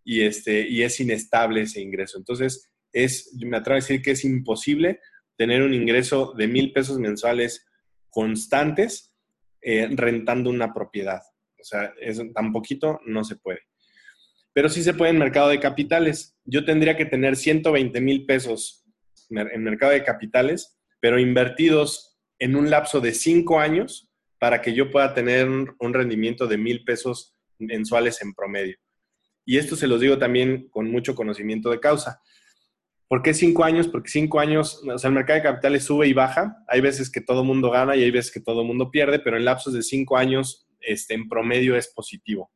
y, 0.04 0.20
este, 0.22 0.68
y 0.68 0.82
es 0.82 1.00
inestable 1.00 1.62
ese 1.62 1.80
ingreso. 1.80 2.18
Entonces, 2.18 2.70
es, 2.92 3.34
me 3.34 3.56
atrevo 3.56 3.78
a 3.78 3.80
decir 3.80 4.02
que 4.02 4.12
es 4.12 4.24
imposible 4.24 5.00
tener 5.36 5.62
un 5.62 5.74
ingreso 5.74 6.32
de 6.36 6.46
mil 6.46 6.72
pesos 6.72 6.98
mensuales 6.98 7.66
constantes 8.10 9.16
eh, 9.60 9.88
rentando 9.90 10.50
una 10.50 10.72
propiedad. 10.72 11.22
O 11.58 11.64
sea, 11.64 11.92
es, 12.00 12.20
tan 12.32 12.52
poquito 12.52 13.00
no 13.06 13.24
se 13.24 13.36
puede. 13.36 13.62
Pero 14.52 14.68
sí 14.68 14.82
se 14.84 14.94
puede 14.94 15.10
en 15.10 15.18
mercado 15.18 15.48
de 15.48 15.58
capitales. 15.58 16.36
Yo 16.44 16.64
tendría 16.64 16.96
que 16.96 17.06
tener 17.06 17.34
120 17.34 18.00
mil 18.00 18.24
pesos 18.26 18.83
en 19.30 19.62
mercado 19.62 19.92
de 19.92 20.04
capitales, 20.04 20.78
pero 21.00 21.18
invertidos 21.18 22.18
en 22.38 22.56
un 22.56 22.70
lapso 22.70 23.00
de 23.00 23.12
cinco 23.12 23.60
años 23.60 24.10
para 24.38 24.60
que 24.60 24.74
yo 24.74 24.90
pueda 24.90 25.14
tener 25.14 25.48
un 25.48 25.94
rendimiento 25.94 26.46
de 26.46 26.58
mil 26.58 26.84
pesos 26.84 27.34
mensuales 27.58 28.20
en 28.22 28.34
promedio. 28.34 28.76
Y 29.46 29.58
esto 29.58 29.76
se 29.76 29.86
los 29.86 30.00
digo 30.00 30.18
también 30.18 30.68
con 30.68 30.90
mucho 30.90 31.14
conocimiento 31.14 31.70
de 31.70 31.80
causa. 31.80 32.20
¿Por 33.08 33.22
qué 33.22 33.34
cinco 33.34 33.64
años? 33.64 33.86
Porque 33.88 34.10
cinco 34.10 34.40
años, 34.40 34.82
o 34.86 34.98
sea, 34.98 35.08
el 35.08 35.14
mercado 35.14 35.38
de 35.38 35.42
capitales 35.44 35.84
sube 35.84 36.08
y 36.08 36.12
baja. 36.12 36.56
Hay 36.68 36.80
veces 36.80 37.10
que 37.10 37.20
todo 37.20 37.44
mundo 37.44 37.70
gana 37.70 37.94
y 37.96 38.02
hay 38.02 38.10
veces 38.10 38.32
que 38.32 38.40
todo 38.40 38.64
mundo 38.64 38.90
pierde, 38.90 39.18
pero 39.18 39.36
en 39.36 39.44
lapsos 39.44 39.74
de 39.74 39.82
cinco 39.82 40.16
años, 40.16 40.66
este, 40.80 41.14
en 41.14 41.28
promedio 41.28 41.76
es 41.76 41.88
positivo. 41.88 42.50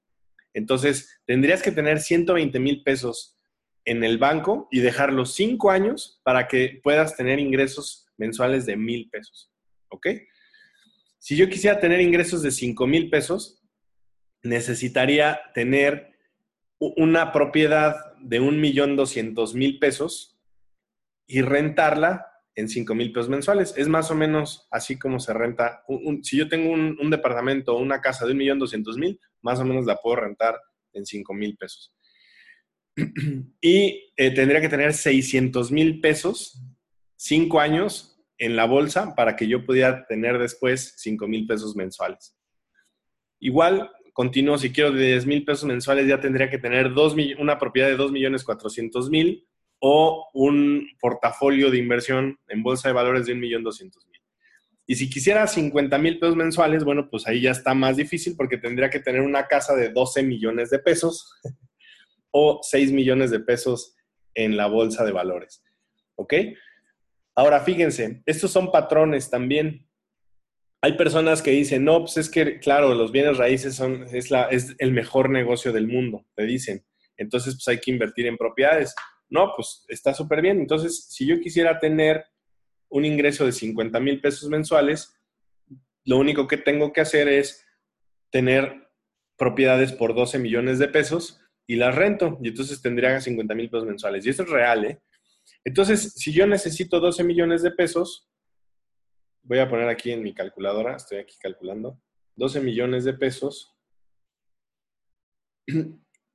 Entonces, 0.55 1.21
tendrías 1.27 1.63
que 1.63 1.71
tener 1.71 2.01
120 2.01 2.59
mil 2.59 2.83
pesos 2.83 3.38
en 3.89 4.05
el 4.05 4.19
banco 4.19 4.69
y 4.71 4.81
dejarlos 4.81 5.35
cinco 5.35 5.71
años 5.71 6.21
para 6.23 6.47
que 6.47 6.81
puedas 6.83 7.17
tener 7.17 7.39
ingresos 7.39 8.07
mensuales 8.17 8.67
de 8.67 8.77
mil 8.77 9.09
pesos. 9.11 9.51
¿Ok? 9.89 10.09
Si 11.19 11.37
yo 11.37 11.49
quisiera 11.49 11.81
tener 11.81 12.01
ingresos 12.01 12.43
de 12.43 12.51
cinco 12.51 12.87
mil 12.87 13.09
pesos, 13.11 13.63
necesitaría 14.43 15.41
tener 15.55 16.13
una 16.79 17.33
propiedad 17.33 17.97
de 18.21 18.41
un 18.41 18.61
millón 18.61 18.95
doscientos 18.95 19.55
mil 19.55 19.79
pesos 19.79 20.39
y 21.27 21.41
rentarla 21.43 22.27
en 22.59 22.69
5 22.69 22.93
mil 22.97 23.13
pesos 23.13 23.29
mensuales. 23.29 23.73
Es 23.77 23.87
más 23.87 24.11
o 24.11 24.17
menos 24.17 24.67
así 24.73 24.99
como 24.99 25.21
se 25.21 25.33
renta. 25.33 25.85
si 26.23 26.37
yo 26.37 26.49
tengo 26.49 26.73
un, 26.73 27.11
departamento 27.11 27.77
o 27.77 27.81
una 27.81 28.01
casa 28.01 28.27
de 28.27 28.33
un 28.33 28.39
millón 28.39 28.59
doscientos 28.59 28.97
mil, 28.97 29.21
más 29.43 29.61
o 29.61 29.65
menos 29.65 29.87
la 29.87 29.97
puedo 29.97 30.17
rentar 30.17 30.61
en 30.93 31.07
5 31.07 31.35
mil 31.35 31.57
pesos. 31.57 31.95
y 33.61 34.13
eh, 34.17 34.31
tendría 34.33 34.61
que 34.61 34.69
tener 34.69 34.93
600 34.95 35.71
mil 35.71 36.01
pesos, 36.01 36.63
5 37.17 37.61
años 37.61 38.21
en 38.39 38.57
la 38.57 38.67
bolsa 38.67 39.15
para 39.15 39.37
que 39.37 39.49
yo 39.49 39.65
pudiera 39.65 40.07
tener 40.07 40.39
después 40.39 40.95
5 40.99 41.27
mil 41.27 41.47
pesos 41.47 41.77
mensuales. 41.77 42.37
Igual, 43.41 43.91
continuo, 44.13 44.59
si 44.59 44.73
quiero 44.73 44.93
de 44.93 45.07
10 45.07 45.27
mil 45.27 45.45
pesos 45.45 45.65
mensuales, 45.65 46.07
ya 46.07 46.21
tendría 46.21 46.51
que 46.51 46.59
tener 46.59 46.93
dos, 46.93 47.15
una 47.39 47.59
propiedad 47.59 47.89
de 47.89 47.97
2 47.97 48.13
millones 48.13 48.45
400 48.45 49.11
mil 49.11 49.45
o 49.81 50.29
un 50.35 50.89
portafolio 51.01 51.71
de 51.71 51.79
inversión 51.79 52.39
en 52.49 52.63
bolsa 52.63 52.89
de 52.89 52.95
valores 52.95 53.27
de 53.27 53.37
1.200.000. 53.37 53.93
Y 54.91 54.95
si 54.97 55.11
quisiera 55.11 55.47
50 55.47 55.99
mil 55.99 56.19
pesos 56.19 56.35
mensuales, 56.35 56.83
bueno, 56.83 57.09
pues 57.11 57.27
ahí 57.29 57.43
ya 57.43 57.51
está 57.51 57.75
más 57.75 57.97
difícil 57.97 58.35
porque 58.37 58.57
tendría 58.57 58.89
que 58.89 59.01
tener 59.01 59.21
una 59.21 59.47
casa 59.47 59.77
de 59.77 59.91
12 59.91 60.23
millones 60.23 60.71
de 60.71 60.79
pesos 60.79 61.31
o 62.31 62.61
6 62.63 62.93
millones 62.93 63.31
de 63.31 63.41
pesos 63.41 63.97
en 64.35 64.57
la 64.57 64.67
bolsa 64.67 65.05
de 65.05 65.13
valores. 65.13 65.63
¿Ok? 66.17 66.35
Ahora, 67.35 67.61
fíjense, 67.61 68.23
estos 68.27 68.51
son 68.51 68.71
patrones 68.71 69.31
también. 69.31 69.89
Hay 70.83 70.97
personas 70.97 71.43
que 71.43 71.51
dicen, 71.51 71.85
no, 71.85 72.01
pues 72.01 72.17
es 72.17 72.31
que, 72.31 72.59
claro, 72.59 72.95
los 72.95 73.13
bienes 73.13 73.37
raíces 73.37 73.75
son, 73.75 74.05
es, 74.13 74.31
la, 74.31 74.45
es 74.45 74.75
el 74.79 74.93
mejor 74.93 75.31
negocio 75.31 75.73
del 75.73 75.89
mundo, 75.89 76.27
te 76.35 76.45
dicen. 76.45 76.85
Entonces, 77.17 77.55
pues 77.55 77.69
hay 77.69 77.79
que 77.79 77.91
invertir 77.91 78.27
en 78.27 78.37
propiedades. 78.37 78.95
No, 79.29 79.53
pues 79.55 79.85
está 79.89 80.15
súper 80.15 80.41
bien. 80.41 80.61
Entonces, 80.61 81.07
si 81.11 81.27
yo 81.27 81.41
quisiera 81.41 81.79
tener 81.79 82.25
un 82.89 83.05
ingreso 83.05 83.45
de 83.45 83.53
50 83.53 84.01
mil 84.01 84.21
pesos 84.21 84.49
mensuales, 84.49 85.15
lo 86.05 86.17
único 86.17 86.47
que 86.47 86.57
tengo 86.57 86.93
que 86.93 87.03
hacer 87.03 87.29
es 87.29 87.67
tener 88.31 88.89
propiedades 89.37 89.93
por 89.93 90.15
12 90.15 90.39
millones 90.39 90.79
de 90.79 90.89
pesos 90.89 91.41
y 91.69 91.77
las 91.77 91.95
rento. 91.95 92.39
Y 92.43 92.49
entonces 92.49 92.83
tendría 92.83 93.21
50 93.21 93.55
mil 93.55 93.71
pesos 93.71 93.87
mensuales. 93.87 94.27
Y 94.27 94.31
eso 94.31 94.43
es 94.43 94.51
real, 94.51 94.85
¿eh? 94.85 95.01
Entonces, 95.65 96.15
si 96.15 96.33
yo 96.33 96.47
necesito 96.47 96.99
12 96.99 97.23
millones 97.23 97.63
de 97.63 97.71
pesos, 97.71 98.29
voy 99.43 99.59
a 99.59 99.69
poner 99.69 99.89
aquí 99.89 100.11
en 100.11 100.23
mi 100.23 100.35
calculadora, 100.35 100.97
estoy 100.97 101.19
aquí 101.19 101.37
calculando, 101.41 102.03
12 102.37 102.61
millones 102.61 103.05
de 103.05 103.13
pesos 103.13 103.75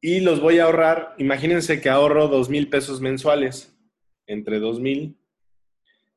y 0.02 0.20
los 0.20 0.40
voy 0.40 0.60
a 0.60 0.66
ahorrar. 0.66 1.16
Imagínense 1.18 1.82
que 1.82 1.90
ahorro 1.90 2.28
dos 2.28 2.50
mil 2.50 2.70
pesos 2.70 3.02
mensuales, 3.02 3.75
entre 4.28 4.60
dos 4.60 4.80
mil. 4.80 5.18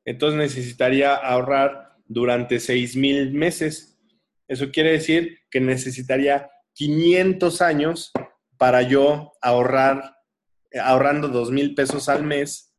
Entonces 0.05 0.37
necesitaría 0.37 1.15
ahorrar 1.15 1.97
durante 2.05 2.59
seis 2.59 2.95
mil 2.95 3.31
meses. 3.31 3.99
Eso 4.47 4.71
quiere 4.71 4.91
decir 4.91 5.39
que 5.49 5.59
necesitaría 5.59 6.49
500 6.73 7.61
años 7.61 8.11
para 8.57 8.81
yo 8.81 9.33
ahorrar, 9.41 10.17
ahorrando 10.81 11.27
dos 11.27 11.51
mil 11.51 11.75
pesos 11.75 12.09
al 12.09 12.23
mes, 12.23 12.75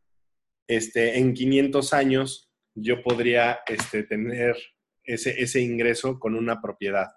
este, 0.67 1.19
en 1.19 1.35
500 1.35 1.93
años 1.93 2.53
yo 2.75 3.03
podría 3.03 3.61
este, 3.67 4.03
tener 4.03 4.57
ese, 5.05 5.41
ese 5.41 5.61
ingreso 5.61 6.19
con 6.19 6.35
una 6.35 6.61
propiedad. 6.61 7.09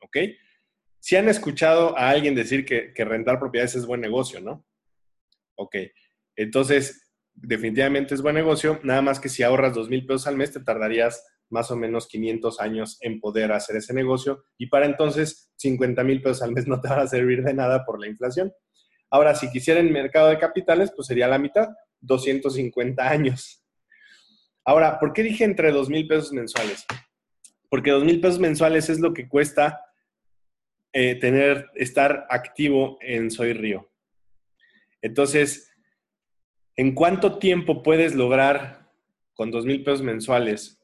¿Ok? 0.00 0.16
Si 1.00 1.16
han 1.16 1.28
escuchado 1.28 1.96
a 1.96 2.10
alguien 2.10 2.34
decir 2.34 2.64
que, 2.64 2.92
rentar 3.04 3.38
propiedades 3.38 3.74
es 3.74 3.86
buen 3.86 4.02
negocio, 4.02 4.40
¿no? 4.40 4.66
Ok, 5.56 5.76
entonces 6.36 7.10
definitivamente 7.32 8.14
es 8.14 8.22
buen 8.22 8.34
negocio, 8.34 8.80
nada 8.82 9.00
más 9.00 9.18
que 9.18 9.30
si 9.30 9.42
ahorras 9.42 9.74
dos 9.74 9.88
mil 9.88 10.06
pesos 10.06 10.26
al 10.26 10.36
mes 10.36 10.52
te 10.52 10.60
tardarías 10.60 11.26
más 11.50 11.70
o 11.70 11.76
menos 11.76 12.06
500 12.08 12.60
años 12.60 12.98
en 13.00 13.20
poder 13.20 13.52
hacer 13.52 13.76
ese 13.76 13.92
negocio 13.92 14.44
y 14.56 14.68
para 14.68 14.86
entonces 14.86 15.50
50 15.56 16.02
mil 16.04 16.22
pesos 16.22 16.42
al 16.42 16.52
mes 16.52 16.66
no 16.66 16.80
te 16.80 16.88
van 16.88 17.00
a 17.00 17.06
servir 17.06 17.42
de 17.42 17.54
nada 17.54 17.84
por 17.84 18.00
la 18.00 18.06
inflación. 18.06 18.52
Ahora, 19.10 19.34
si 19.34 19.50
quisiera 19.50 19.80
en 19.80 19.92
mercado 19.92 20.28
de 20.28 20.38
capitales, 20.38 20.92
pues 20.94 21.08
sería 21.08 21.26
la 21.26 21.38
mitad, 21.38 21.68
250 22.00 23.08
años. 23.08 23.62
Ahora, 24.64 24.98
¿por 24.98 25.12
qué 25.12 25.22
dije 25.22 25.44
entre 25.44 25.72
dos 25.72 25.88
mil 25.88 26.06
pesos 26.06 26.32
mensuales? 26.32 26.86
Porque 27.68 27.90
dos 27.90 28.04
mil 28.04 28.20
pesos 28.20 28.38
mensuales 28.38 28.88
es 28.88 29.00
lo 29.00 29.12
que 29.12 29.28
cuesta 29.28 29.80
eh, 30.92 31.16
tener, 31.16 31.70
estar 31.74 32.26
activo 32.30 32.98
en 33.00 33.30
Soy 33.30 33.52
Río. 33.52 33.90
Entonces, 35.02 35.72
¿en 36.76 36.94
cuánto 36.94 37.38
tiempo 37.38 37.82
puedes 37.82 38.14
lograr 38.14 38.90
con 39.34 39.50
dos 39.50 39.64
mil 39.64 39.82
pesos 39.82 40.02
mensuales 40.02 40.79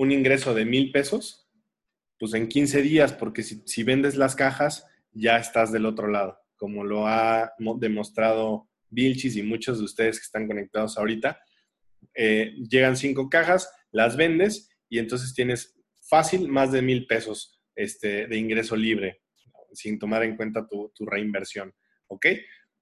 un 0.00 0.12
ingreso 0.12 0.54
de 0.54 0.64
mil 0.64 0.92
pesos? 0.92 1.46
Pues 2.18 2.32
en 2.32 2.48
15 2.48 2.80
días, 2.80 3.12
porque 3.12 3.42
si, 3.42 3.82
vendes 3.82 4.16
las 4.16 4.34
cajas, 4.34 4.86
ya 5.12 5.36
estás 5.36 5.72
del 5.72 5.84
otro 5.84 6.08
lado, 6.08 6.38
como 6.56 6.84
lo 6.84 7.06
ha 7.06 7.52
demostrado 7.76 8.70
Vilchis 8.88 9.36
y 9.36 9.42
muchos 9.42 9.78
de 9.78 9.84
ustedes 9.84 10.18
que 10.18 10.24
están 10.24 10.46
conectados 10.46 10.96
ahorita. 10.96 11.38
Eh, 12.14 12.54
llegan 12.66 12.96
cinco 12.96 13.28
cajas, 13.28 13.70
las 13.90 14.16
vendes 14.16 14.70
y 14.88 14.98
entonces 14.98 15.34
tienes 15.34 15.78
fácil 16.00 16.48
más 16.48 16.72
de 16.72 16.80
mil 16.80 17.06
pesos 17.06 17.60
este, 17.76 18.26
de 18.26 18.38
ingreso 18.38 18.76
libre, 18.76 19.20
sin 19.74 19.98
tomar 19.98 20.22
en 20.22 20.34
cuenta 20.34 20.66
tu, 20.66 20.90
reinversión. 21.04 21.74
¿Ok? 22.06 22.26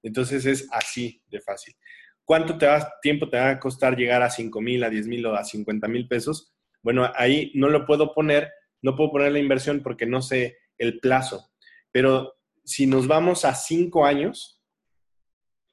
Entonces 0.03 0.45
es 0.45 0.69
así 0.71 1.21
de 1.27 1.41
fácil. 1.41 1.75
¿Cuánto 2.23 2.57
te 2.57 2.65
va, 2.65 2.93
tiempo 3.01 3.29
te 3.29 3.35
va 3.35 3.49
a 3.49 3.59
costar 3.59 3.97
llegar 3.97 4.21
a 4.21 4.29
5 4.29 4.61
mil, 4.61 4.85
a 4.85 4.89
10 4.89 5.07
mil 5.07 5.25
o 5.25 5.35
a 5.35 5.43
50 5.43 5.85
mil 5.89 6.07
pesos? 6.07 6.53
Bueno, 6.81 7.11
ahí 7.15 7.51
no 7.55 7.69
lo 7.69 7.85
puedo 7.85 8.13
poner, 8.13 8.51
no 8.81 8.95
puedo 8.95 9.11
poner 9.11 9.31
la 9.31 9.39
inversión 9.39 9.81
porque 9.81 10.05
no 10.05 10.21
sé 10.21 10.57
el 10.77 10.99
plazo. 10.99 11.51
Pero 11.91 12.35
si 12.63 12.85
nos 12.87 13.07
vamos 13.07 13.45
a 13.45 13.53
5 13.53 14.05
años, 14.05 14.61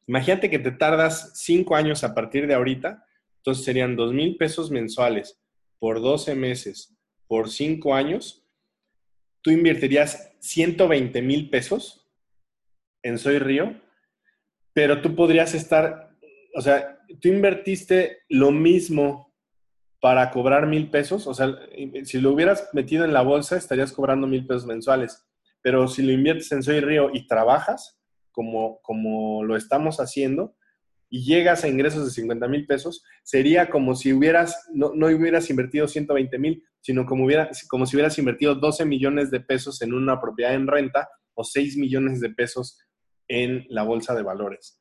imagínate 0.07 0.51
que 0.51 0.59
te 0.59 0.73
tardas 0.73 1.33
5 1.43 1.77
años 1.77 2.05
a 2.05 2.15
partir 2.15 2.47
de 2.47 2.55
ahorita, 2.55 3.05
entonces 3.39 3.65
serían 3.65 3.97
2 3.97 4.13
mil 4.13 4.37
pesos 4.37 4.71
mensuales 4.71 5.41
por 5.79 6.01
12 6.01 6.35
meses, 6.35 6.97
por 7.27 7.51
5 7.51 7.95
años, 7.95 8.45
tú 9.43 9.51
invertirías 9.51 10.33
120 10.41 11.23
mil 11.23 11.51
pesos 11.51 12.09
en 13.03 13.19
Soy 13.19 13.39
Río, 13.39 13.81
pero 14.73 15.01
tú 15.01 15.15
podrías 15.15 15.55
estar, 15.55 16.17
o 16.57 16.61
sea, 16.61 16.99
tú 17.21 17.29
invertiste 17.29 18.23
lo 18.29 18.51
mismo 18.51 19.26
para 20.07 20.31
cobrar 20.31 20.69
mil 20.69 20.89
pesos, 20.89 21.27
o 21.27 21.35
sea, 21.35 21.59
si 22.05 22.21
lo 22.21 22.31
hubieras 22.31 22.69
metido 22.73 23.05
en 23.05 23.13
la 23.13 23.23
bolsa 23.23 23.57
estarías 23.57 23.91
cobrando 23.91 24.29
mil 24.29 24.47
pesos 24.47 24.65
mensuales, 24.65 25.27
pero 25.61 25.89
si 25.89 26.01
lo 26.01 26.13
inviertes 26.13 26.53
en 26.53 26.63
Soy 26.63 26.79
Río 26.79 27.11
y 27.13 27.27
trabajas, 27.27 28.01
como, 28.31 28.81
como 28.83 29.43
lo 29.43 29.57
estamos 29.57 29.97
haciendo, 29.97 30.55
y 31.11 31.25
llegas 31.25 31.65
a 31.65 31.69
ingresos 31.69 32.05
de 32.05 32.13
50 32.13 32.47
mil 32.47 32.69
pesos, 32.69 33.03
sería 33.25 33.69
como 33.69 33.97
si 33.97 34.13
hubieras, 34.13 34.69
no, 34.73 34.93
no 34.95 35.09
hubieras 35.09 35.51
invertido 35.51 35.89
120 35.89 36.39
mil, 36.39 36.63
sino 36.81 37.05
como, 37.05 37.25
hubiera, 37.25 37.51
como 37.69 37.85
si 37.85 37.97
hubieras 37.97 38.17
invertido 38.17 38.55
12 38.55 38.85
millones 38.85 39.33
de 39.33 39.41
pesos 39.41 39.83
en 39.83 39.93
una 39.93 40.21
propiedad 40.21 40.55
en 40.55 40.69
renta 40.69 41.09
o 41.35 41.43
6 41.43 41.79
millones 41.79 42.21
de 42.21 42.31
pesos 42.31 42.79
en 43.27 43.67
la 43.71 43.83
bolsa 43.83 44.15
de 44.15 44.23
valores. 44.23 44.81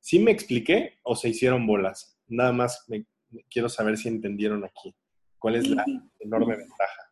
¿Sí 0.00 0.18
me 0.18 0.32
expliqué 0.32 0.98
o 1.02 1.16
se 1.16 1.30
hicieron 1.30 1.66
bolas? 1.66 2.20
Nada 2.28 2.52
más 2.52 2.84
me, 2.88 3.06
quiero 3.50 3.68
saber 3.68 3.96
si 3.96 4.08
entendieron 4.08 4.64
aquí. 4.64 4.94
¿Cuál 5.38 5.56
es 5.56 5.68
la 5.68 5.84
enorme 6.18 6.56
ventaja? 6.56 7.10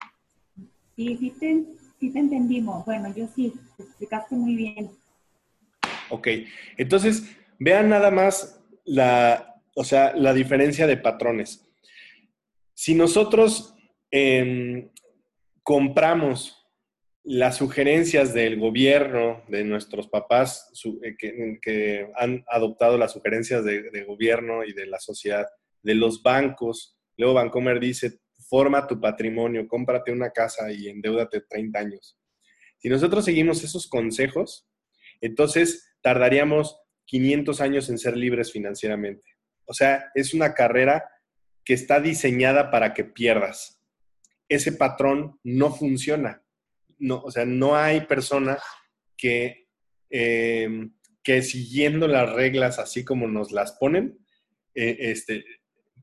Sí, 0.97 1.17
sí 1.17 1.31
te, 1.39 1.65
sí 1.99 2.11
te 2.11 2.19
entendimos. 2.19 2.85
Bueno, 2.85 3.13
yo 3.15 3.27
sí, 3.35 3.55
te 3.77 3.83
explicaste 3.85 4.35
muy 4.35 4.55
bien. 4.55 4.91
Ok, 6.11 6.29
entonces 6.77 7.37
vean 7.59 7.89
nada 7.89 8.11
más 8.11 8.61
la, 8.85 9.63
o 9.75 9.85
sea, 9.85 10.15
la 10.15 10.35
diferencia 10.35 10.87
de 10.87 10.97
patrones. 10.97 11.69
Si 12.75 12.95
nosotros 12.95 13.75
em, 14.11 14.91
compramos 15.63 16.59
las 17.25 17.57
sugerencias 17.57 18.33
del 18.33 18.59
gobierno, 18.59 19.43
de 19.49 19.63
nuestros 19.65 20.09
papás 20.09 20.73
eh, 21.03 21.15
que, 21.19 22.11
han 22.17 22.45
adoptado 22.49 22.97
las 22.97 23.13
sugerencias 23.13 23.65
de, 23.65 24.05
gobierno 24.05 24.65
y 24.65 24.73
de 24.73 24.87
la 24.87 24.99
sociedad, 24.99 25.47
de 25.83 25.95
los 25.95 26.23
bancos, 26.23 26.99
luego 27.17 27.35
Bancomer 27.35 27.81
dice, 27.81 28.21
forma 28.49 28.87
tu 28.87 29.01
patrimonio, 29.01 29.67
cómprate 29.69 30.13
una 30.13 30.31
casa 30.31 30.71
y 30.73 30.89
endeudate 30.89 31.43
30 31.43 31.79
años. 31.79 32.19
Si 32.79 32.89
nosotros 32.89 33.25
seguimos 33.25 33.63
esos 33.65 33.89
consejos, 33.89 34.69
entonces 35.21 35.97
tardaríamos 36.01 36.79
500 37.07 37.61
años 37.61 37.89
en 37.89 37.99
ser 37.99 38.17
libres 38.17 38.53
financieramente. 38.53 39.27
O 39.65 39.75
sea, 39.75 40.11
es 40.15 40.35
una 40.35 40.55
carrera 40.55 41.05
que 41.65 41.75
está 41.75 42.01
diseñada 42.01 42.71
para 42.71 42.95
que 42.95 43.05
pierdas. 43.05 43.83
Ese 44.49 44.73
patrón 44.73 45.39
no 45.43 45.75
funciona 45.75 46.43
no, 46.99 47.21
o 47.23 47.31
sea, 47.31 47.45
no 47.45 47.77
hay 47.77 48.03
persona 48.03 48.59
que, 49.17 49.69
em, 50.11 50.93
que 51.23 51.43
siguiendo 51.43 52.09
las 52.09 52.33
reglas 52.33 52.79
así 52.79 53.05
como 53.05 53.29
nos 53.29 53.53
las 53.53 53.73
ponen, 53.73 54.19
eh, 54.75 54.97
este, 55.01 55.45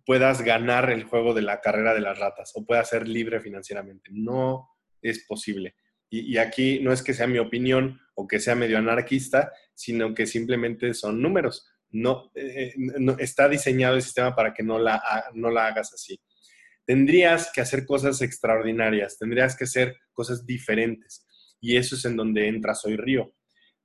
puedas 0.06 0.42
ganar 0.42 0.92
el 0.92 1.04
juego 1.04 1.34
de 1.34 1.42
la 1.42 1.62
carrera 1.62 1.94
de 1.94 2.02
las 2.02 2.20
ratas 2.20 2.52
o 2.56 2.66
puedas 2.66 2.90
ser 2.90 3.08
libre 3.08 3.40
financieramente. 3.40 4.10
No 4.12 4.70
es 5.02 5.26
posible. 5.26 5.76
Y, 6.10 6.38
aquí 6.38 6.80
no 6.80 6.94
es 6.94 7.02
que 7.02 7.14
sea 7.14 7.28
mi 7.28 7.40
opinión 7.40 8.00
o 8.14 8.28
que 8.28 8.40
sea 8.40 8.56
medio 8.56 8.78
anarquista, 8.78 9.52
sino 9.74 10.14
que 10.14 10.28
simplemente 10.28 10.94
son 10.94 11.22
números. 11.22 11.68
No, 11.90 12.32
eh, 12.36 12.74
está 13.20 13.50
diseñado 13.50 13.96
el 13.96 14.02
sistema 14.02 14.36
para 14.36 14.54
que 14.54 14.64
no 14.64 14.80
la, 14.80 15.02
no 15.34 15.50
la 15.50 15.68
hagas 15.68 15.94
así 15.94 16.22
tendrías 16.86 17.52
que 17.52 17.62
hacer 17.62 17.86
cosas 17.86 18.22
extraordinarias, 18.22 19.18
tendrías 19.18 19.56
que 19.58 19.66
hacer 19.66 19.98
cosas 20.14 20.46
diferentes. 20.46 21.26
Y 21.60 21.78
eso 21.78 21.96
es 21.96 22.06
en 22.06 22.16
donde 22.16 22.48
entra 22.48 22.76
Soy 22.76 22.96
Río. 22.96 23.34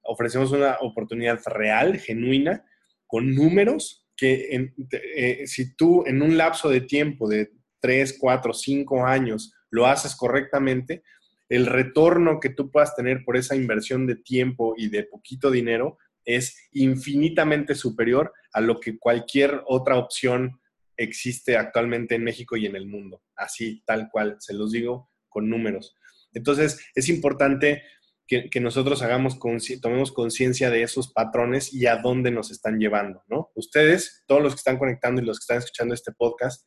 Ofrecemos 0.03 0.53
una 0.53 0.77
oportunidad 0.81 1.41
real, 1.47 1.99
genuina, 1.99 2.65
con 3.07 3.35
números 3.35 4.07
que 4.21 4.71
eh, 5.17 5.47
si 5.47 5.75
tú 5.75 6.05
en 6.07 6.21
un 6.21 6.37
lapso 6.37 6.69
de 6.69 6.83
tiempo 6.83 7.27
de 7.27 7.53
3, 7.81 8.19
4, 8.21 8.53
5 8.53 9.07
años 9.07 9.55
lo 9.71 9.87
haces 9.87 10.15
correctamente, 10.15 11.03
el 11.49 11.65
retorno 11.65 12.39
que 12.39 12.50
tú 12.50 12.71
puedas 12.71 12.95
tener 12.95 13.25
por 13.25 13.39
esa 13.39 13.57
inversión 13.57 14.07
de 14.07 14.17
tiempo 14.17 14.75
y 14.77 14.91
de 14.91 15.05
poquito 15.05 15.50
dinero 15.50 15.97
es 16.27 16.69
infinitamente 16.73 17.75
superior 17.75 18.35
a 18.53 18.61
lo 18.61 18.79
que 18.79 18.99
cualquier 18.99 19.62
otra 19.67 19.97
opción 19.97 20.61
existe 20.99 21.57
actualmente 21.57 22.15
en 22.15 22.25
México 22.25 22.59
y 22.59 22.67
en 22.67 22.77
el 22.77 22.87
mundo. 22.87 23.23
Así, 23.35 23.83
tal 23.87 24.11
cual, 24.12 24.37
se 24.39 24.53
los 24.53 24.71
digo 24.73 25.11
con 25.30 25.49
números. 25.49 25.97
Entonces, 26.35 26.85
es 26.95 27.09
importante 27.09 27.83
que, 28.30 28.60
nosotros 28.60 29.02
hagamos, 29.02 29.40
tomemos 29.82 30.12
conciencia 30.12 30.71
de 30.71 30.82
esos 30.82 31.12
patrones 31.12 31.75
y 31.75 31.86
a 31.86 31.97
dónde 31.97 32.30
nos 32.30 32.52
están 32.52 32.78
llevando, 32.78 33.25
¿no? 33.28 33.50
Ustedes, 33.56 34.23
todos 34.26 34.40
los 34.40 34.52
que 34.52 34.58
están 34.58 34.78
conectando 34.78 35.21
y 35.21 35.25
los 35.25 35.40
que 35.40 35.43
están 35.43 35.58
escuchando 35.58 35.95
este 35.95 36.12
podcast, 36.12 36.64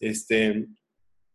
este, 0.00 0.68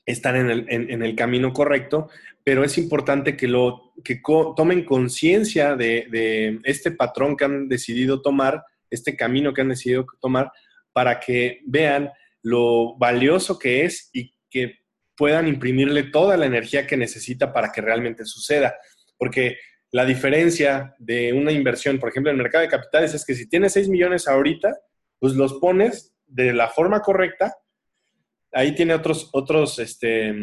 están 0.03 0.35
en 0.35 0.49
el, 0.49 0.65
en 0.67 1.03
el, 1.03 1.15
camino 1.15 1.53
correcto, 1.53 2.09
pero 2.43 2.63
es 2.63 2.77
importante 2.79 3.37
que, 3.37 3.47
lo, 3.47 3.93
que 4.03 4.19
tomen 4.55 4.83
conciencia 4.83 5.75
de, 5.75 6.07
de, 6.09 6.59
este 6.63 6.89
patrón 6.89 7.37
que 7.37 7.45
han 7.45 7.69
decidido 7.69 8.21
tomar, 8.21 8.63
este 8.89 9.15
camino 9.15 9.53
que 9.53 9.61
han 9.61 9.69
decidido 9.69 10.07
tomar, 10.19 10.51
para 10.91 11.19
que 11.19 11.61
vean 11.67 12.09
lo 12.41 12.97
valioso 12.97 13.59
que 13.59 13.85
es 13.85 14.09
y 14.11 14.33
que 14.49 14.79
puedan 15.15 15.47
imprimirle 15.47 16.03
toda 16.03 16.35
la 16.35 16.47
energía 16.47 16.87
que 16.87 16.97
necesita 16.97 17.53
para 17.53 17.71
que 17.71 17.81
realmente 17.81 18.25
suceda. 18.25 18.75
Porque 19.17 19.57
la 19.91 20.05
diferencia 20.05 20.95
de 20.99 21.33
una 21.33 21.51
inversión, 21.51 21.99
por 21.99 22.09
ejemplo, 22.09 22.29
en 22.29 22.37
el 22.37 22.43
mercado 22.43 22.63
de 22.63 22.69
capitales, 22.69 23.13
es 23.13 23.25
que 23.25 23.35
si 23.35 23.47
tienes 23.47 23.73
6 23.73 23.89
millones 23.89 24.27
ahorita, 24.27 24.77
pues 25.19 25.33
los 25.33 25.53
pones 25.55 26.13
de 26.25 26.53
la 26.53 26.67
forma 26.67 27.01
correcta. 27.01 27.55
Ahí 28.51 28.75
tiene 28.75 28.93
otros, 28.93 29.29
otros, 29.33 29.79
este, 29.79 30.33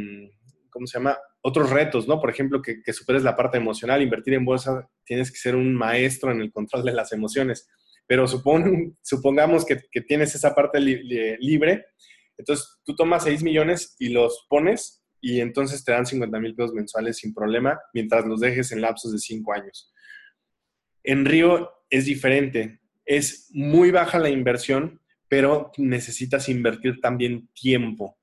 ¿cómo 0.71 0.87
se 0.87 0.99
llama? 0.99 1.19
Otros 1.43 1.71
retos, 1.71 2.09
¿no? 2.09 2.21
Por 2.21 2.31
ejemplo, 2.31 2.63
que, 2.63 2.93
superes 2.93 3.23
la 3.23 3.37
parte 3.37 3.59
emocional. 3.59 4.03
Invertir 4.03 4.35
en 4.35 4.45
bolsa, 4.45 4.89
tienes 5.05 5.31
que 5.31 5.39
ser 5.39 5.57
un 5.57 5.75
maestro 5.75 6.31
en 6.31 6.41
el 6.41 6.51
control 6.51 6.85
de 6.85 6.93
las 6.93 7.13
emociones. 7.13 7.69
Pero 8.07 8.27
supongamos 9.03 9.65
que, 9.67 9.77
tienes 10.03 10.35
esa 10.35 10.55
parte 10.55 10.81
libre, 10.81 11.87
entonces 12.37 12.81
tú 12.85 12.97
tomas 12.97 13.25
6 13.25 13.43
millones 13.43 13.95
y 13.99 14.09
los 14.09 14.47
pones 14.49 15.04
y 15.25 15.41
entonces 15.41 15.83
te 15.83 15.93
dan 15.93 16.05
50 16.05 16.39
mil 16.39 16.55
pesos 16.55 16.75
mensuales 16.75 17.17
sin 17.17 17.33
problema 17.33 17.81
mientras 17.95 18.27
los 18.27 18.41
dejes 18.41 18.73
en 18.73 18.83
lapsos 18.83 19.11
de 19.11 19.19
5 19.19 19.55
años. 19.55 19.91
En 21.03 21.25
Río 21.25 21.71
es 21.89 22.05
diferente, 22.05 22.83
es 23.07 23.49
muy 23.55 23.91
baja 23.91 24.19
la 24.19 24.29
inversión, 24.29 25.01
pero 25.27 25.73
necesitas 25.79 26.51
invertir 26.51 27.01
también 27.01 27.49
tiempo 27.55 28.19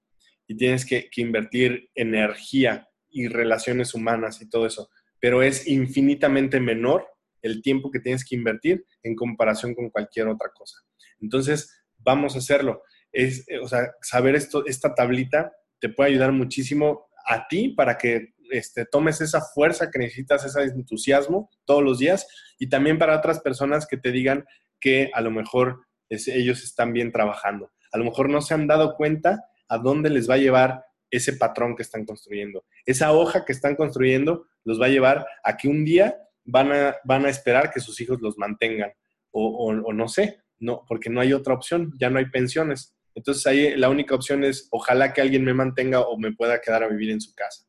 y 0.46 0.56
tienes 0.56 0.86
que, 0.86 1.10
que 1.10 1.22
invertir 1.22 1.90
energía 1.96 2.88
y 3.10 3.28
relaciones 3.28 3.96
humanas 3.96 4.40
y 4.40 4.48
todo 4.48 4.68
eso, 4.68 4.92
pero 5.20 5.42
es 5.42 5.68
infinitamente 5.68 6.60
menor 6.60 7.08
el 7.42 7.64
tiempo 7.64 7.90
que 7.90 8.00
tienes 8.00 8.24
que 8.24 8.36
invertir 8.36 8.86
en 9.02 9.16
comparación 9.16 9.74
con 9.74 9.90
cualquier 9.90 10.28
otra 10.28 10.52
cosa. 10.54 10.78
Entonces, 11.20 11.84
vamos 11.98 12.36
a 12.36 12.38
hacerlo. 12.38 12.84
Es, 13.12 13.44
o 13.60 13.68
sea, 13.68 13.92
saber 14.04 14.36
esto, 14.36 14.68
esta 14.68 14.94
tablita 14.94 15.52
te 15.82 15.90
puede 15.90 16.12
ayudar 16.12 16.32
muchísimo 16.32 17.10
a 17.26 17.48
ti 17.48 17.70
para 17.70 17.98
que 17.98 18.34
este, 18.52 18.86
tomes 18.86 19.20
esa 19.20 19.42
fuerza 19.42 19.90
que 19.92 20.00
necesitas, 20.00 20.46
ese 20.46 20.62
entusiasmo 20.64 21.50
todos 21.66 21.84
los 21.84 22.00
días 22.00 22.28
y 22.60 22.70
también 22.70 22.98
para 22.98 23.18
otras 23.18 23.40
personas 23.40 23.88
que 23.88 23.98
te 23.98 24.12
digan 24.12 24.46
que 24.80 25.12
a 25.14 25.22
lo 25.22 25.32
mejor 25.32 25.86
ellos 26.10 26.64
están 26.64 26.94
bien 26.94 27.12
trabajando. 27.12 27.72
A 27.92 27.98
lo 27.98 28.06
mejor 28.06 28.30
no 28.30 28.42
se 28.42 28.54
han 28.54 28.68
dado 28.68 28.96
cuenta 28.96 29.44
a 29.68 29.78
dónde 29.78 30.10
les 30.10 30.30
va 30.30 30.36
a 30.36 30.40
llevar 30.40 30.86
ese 31.10 31.34
patrón 31.34 31.76
que 31.76 31.84
están 31.84 32.06
construyendo. 32.06 32.66
Esa 32.86 33.12
hoja 33.12 33.46
que 33.46 33.52
están 33.52 33.76
construyendo 33.76 34.48
los 34.64 34.80
va 34.82 34.86
a 34.86 34.90
llevar 34.90 35.26
a 35.44 35.58
que 35.58 35.68
un 35.68 35.84
día 35.84 36.18
van 36.46 36.72
a, 36.72 36.96
van 37.04 37.26
a 37.26 37.30
esperar 37.30 37.72
que 37.72 37.80
sus 37.80 38.00
hijos 38.02 38.22
los 38.22 38.38
mantengan. 38.38 38.92
O, 39.32 39.74
no 39.74 40.08
sé, 40.10 40.42
no, 40.60 40.84
porque 40.88 41.10
no 41.10 41.22
hay 41.22 41.32
otra 41.32 41.54
opción, 41.54 41.94
ya 41.98 42.10
no 42.10 42.20
hay 42.20 42.26
pensiones. 42.26 42.98
Entonces 43.16 43.46
ahí 43.48 43.76
la 43.76 43.90
única 43.90 44.16
opción 44.16 44.44
es 44.44 44.68
ojalá 44.72 45.14
que 45.14 45.22
alguien 45.22 45.44
me 45.44 45.54
mantenga 45.54 46.02
o 46.02 46.18
me 46.18 46.34
pueda 46.34 46.62
quedar 46.62 46.84
a 46.84 46.88
vivir 46.88 47.12
en 47.12 47.22
su 47.22 47.34
casa. 47.34 47.66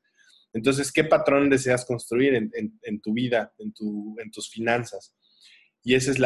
Entonces, 0.55 0.93
¿qué 0.93 1.05
patrón 1.05 1.49
deseas 1.49 1.87
construir 1.87 2.35
en, 2.35 3.01
tu 3.01 3.15
vida, 3.15 3.53
en, 3.59 3.73
tu, 3.73 4.15
en, 4.19 4.31
tus 4.31 4.51
finanzas? 4.51 5.17
Y 5.83 5.95
ese 5.95 6.11
es 6.11 6.19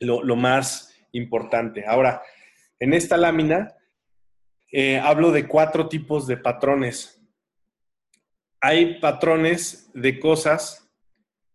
lo, 0.00 0.36
más 0.36 0.94
importante. 1.12 1.84
Ahora, 1.86 2.22
en 2.78 2.92
esta 2.92 3.16
lámina 3.16 3.74
eh, 4.70 4.98
hablo 4.98 5.32
de 5.32 5.48
cuatro 5.48 5.88
tipos 5.88 6.26
de 6.26 6.36
patrones. 6.36 7.22
Hay 8.60 9.00
patrones 9.00 9.90
de 9.94 10.20
cosas 10.20 10.86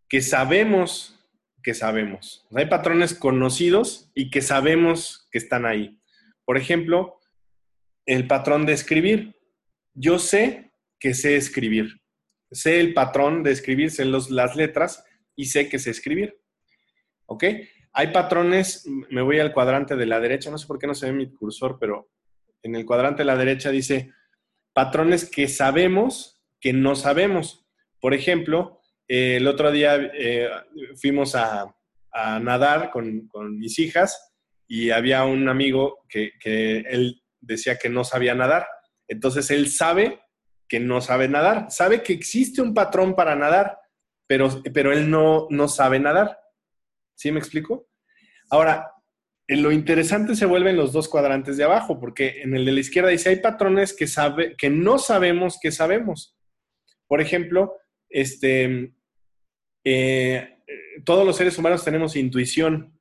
que 0.07 0.21
sabemos 0.21 1.19
que 1.63 1.73
sabemos. 1.73 2.47
Hay 2.55 2.67
patrones 2.67 3.13
conocidos 3.13 4.09
y 4.13 4.29
que 4.29 4.41
sabemos 4.41 5.27
que 5.31 5.37
están 5.37 5.65
ahí. 5.65 5.98
Por 6.49 6.57
ejemplo, 6.57 7.19
el 8.07 8.25
patrón 8.25 8.65
de 8.65 8.73
escribir. 8.73 9.35
Yo 9.93 10.17
sé 10.17 10.71
que 10.99 11.13
sé 11.13 11.35
escribir. 11.35 12.01
Sé 12.49 12.79
el 12.79 12.95
patrón 12.95 13.43
de 13.43 13.51
escribir, 13.51 13.91
sé 13.91 14.03
los, 14.03 14.31
las 14.31 14.55
letras 14.55 15.05
y 15.35 15.45
sé 15.45 15.69
que 15.69 15.77
sé 15.77 15.91
escribir. 15.91 16.41
¿Ok? 17.27 17.43
Hay 17.93 18.07
patrones, 18.07 18.83
me 19.11 19.21
voy 19.21 19.37
al 19.37 19.53
cuadrante 19.53 19.95
de 19.95 20.07
la 20.07 20.19
derecha, 20.19 20.49
no 20.49 20.57
sé 20.57 20.65
por 20.65 20.79
qué 20.79 20.87
no 20.87 20.95
se 20.95 21.05
ve 21.05 21.11
mi 21.11 21.31
cursor, 21.31 21.77
pero 21.79 22.09
en 22.63 22.73
el 22.73 22.83
cuadrante 22.83 23.19
de 23.19 23.25
la 23.25 23.37
derecha 23.37 23.69
dice 23.69 24.11
patrones 24.73 25.29
que 25.29 25.47
sabemos 25.47 26.41
que 26.59 26.73
no 26.73 26.95
sabemos. 26.95 27.67
Por 28.01 28.15
ejemplo, 28.15 28.81
eh, 29.07 29.35
el 29.35 29.45
otro 29.45 29.69
día 29.69 29.97
eh, 30.15 30.49
fuimos 30.99 31.35
a, 31.35 31.75
nadar 32.41 32.89
con, 32.89 33.29
mis 33.59 33.77
hijas 33.77 34.28
y 34.71 34.91
había 34.91 35.25
un 35.25 35.49
amigo 35.49 36.05
que, 36.07 36.31
él 36.87 37.23
decía 37.41 37.77
que 37.77 37.89
no 37.89 38.03
sabía 38.03 38.35
nadar. 38.35 38.67
Entonces 39.07 39.49
él 39.49 39.69
sabe 39.71 40.21
que 40.67 40.79
no 40.79 41.01
sabe 41.01 41.27
nadar, 41.27 41.65
sabe 41.71 42.03
que 42.03 42.13
existe 42.13 42.61
un 42.61 42.75
patrón 42.75 43.15
para 43.15 43.35
nadar, 43.35 43.79
pero, 44.27 44.61
pero 44.71 44.93
él 44.93 45.09
no, 45.09 45.47
no 45.49 45.67
sabe 45.67 45.99
nadar. 45.99 46.37
¿Sí 47.15 47.31
me 47.31 47.39
explico? 47.39 47.89
Ahora, 48.51 48.91
lo 49.47 49.71
interesante 49.71 50.35
se 50.35 50.45
vuelven 50.45 50.77
los 50.77 50.93
dos 50.93 51.09
cuadrantes 51.09 51.57
de 51.57 51.63
abajo, 51.63 51.99
porque 51.99 52.43
en 52.43 52.53
el 52.55 52.63
de 52.63 52.71
la 52.71 52.79
izquierda 52.81 53.09
dice, 53.09 53.29
hay 53.29 53.37
patrones 53.37 53.95
que, 53.95 54.05
sabe, 54.05 54.55
que 54.55 54.69
no 54.69 54.99
sabemos 54.99 55.57
que 55.59 55.71
sabemos. 55.71 56.37
Por 57.07 57.21
ejemplo, 57.21 57.75
este, 58.07 58.93
eh, 59.83 60.57
todos 61.03 61.25
los 61.25 61.35
seres 61.35 61.57
humanos 61.57 61.83
tenemos 61.83 62.15
intuición 62.15 62.98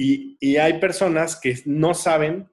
y, 0.00 0.56
hay 0.56 0.78
personas 0.78 1.38
que 1.38 1.58
no 1.66 1.92
saben 1.92 2.48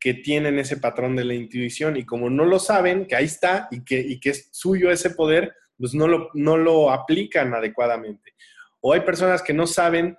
que 0.00 0.14
tienen 0.14 0.58
ese 0.58 0.76
patrón 0.76 1.14
de 1.14 1.24
la 1.24 1.34
intuición 1.34 1.96
y 1.96 2.04
como 2.04 2.28
no 2.28 2.44
lo 2.44 2.58
saben, 2.58 3.06
que 3.06 3.14
ahí 3.16 3.26
está 3.26 3.68
y 3.70 3.84
que, 3.84 4.00
y 4.00 4.18
que 4.20 4.30
es 4.30 4.48
suyo 4.52 4.90
ese 4.90 5.10
poder, 5.10 5.54
pues 5.78 5.94
no 5.94 6.08
lo, 6.08 6.30
no 6.34 6.56
lo 6.56 6.90
aplican 6.90 7.54
adecuadamente. 7.54 8.34
O 8.80 8.92
hay 8.92 9.00
personas 9.00 9.42
que 9.42 9.52
no 9.52 9.66
saben 9.66 10.16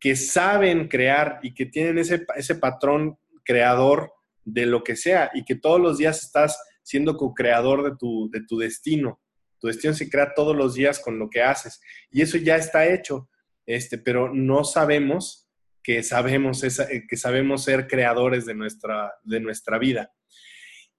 que 0.00 0.14
saben 0.14 0.86
crear 0.86 1.40
y 1.42 1.54
que 1.54 1.66
tienen 1.66 1.98
ese, 1.98 2.24
ese 2.36 2.54
patrón 2.54 3.18
creador 3.44 4.12
de 4.44 4.66
lo 4.66 4.84
que 4.84 4.96
sea 4.96 5.30
y 5.34 5.44
que 5.44 5.56
todos 5.56 5.80
los 5.80 5.98
días 5.98 6.22
estás 6.22 6.60
siendo 6.82 7.16
co-creador 7.16 7.90
de 7.90 7.96
tu, 7.96 8.30
de 8.30 8.42
tu 8.46 8.58
destino. 8.58 9.20
Tu 9.58 9.66
destino 9.66 9.92
se 9.92 10.08
crea 10.08 10.34
todos 10.34 10.54
los 10.54 10.74
días 10.74 11.00
con 11.00 11.18
lo 11.18 11.28
que 11.28 11.42
haces 11.42 11.80
y 12.10 12.22
eso 12.22 12.38
ya 12.38 12.56
está 12.56 12.86
hecho, 12.86 13.28
este, 13.66 13.98
pero 13.98 14.32
no 14.32 14.62
sabemos 14.62 15.47
que 15.88 16.02
sabemos, 16.02 16.62
eh, 16.64 17.06
que 17.08 17.16
sabemos 17.16 17.64
ser 17.64 17.86
creadores 17.86 18.44
de 18.44 18.54
nuestra, 18.54 19.10
de 19.22 19.40
nuestra 19.40 19.78
vida. 19.78 20.12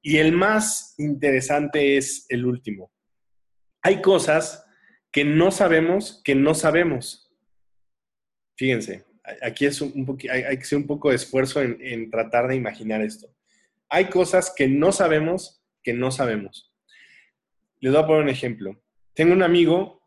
Y 0.02 0.18
el 0.18 0.32
más 0.32 0.96
interesante 0.98 1.96
es 1.96 2.26
el 2.28 2.44
último. 2.44 2.92
Hay 3.84 4.02
cosas 4.02 4.66
que 5.12 5.24
no 5.24 5.52
sabemos 5.52 6.24
que 6.26 6.34
no 6.34 6.56
sabemos. 6.56 7.32
Fíjense, 8.58 9.06
aquí 9.44 9.68
es 9.68 9.80
un, 9.80 10.18
hay, 10.32 10.58
que 10.58 10.64
hacer 10.64 10.80
un 10.80 10.88
poco 10.88 11.10
de 11.10 11.18
esfuerzo 11.18 11.62
en, 11.62 12.10
tratar 12.10 12.48
de 12.48 12.56
imaginar 12.56 13.04
esto. 13.04 13.28
Hay 13.90 14.06
cosas 14.06 14.52
que 14.56 14.68
no 14.68 14.92
sabemos 14.92 15.64
que 15.84 15.94
no 15.94 16.10
sabemos. 16.10 16.74
Les 17.80 17.94
voy 17.94 18.02
a 18.02 18.08
poner 18.08 18.24
un 18.24 18.30
ejemplo. 18.30 18.84
Tengo 19.14 19.34
un 19.34 19.44
amigo, 19.44 20.02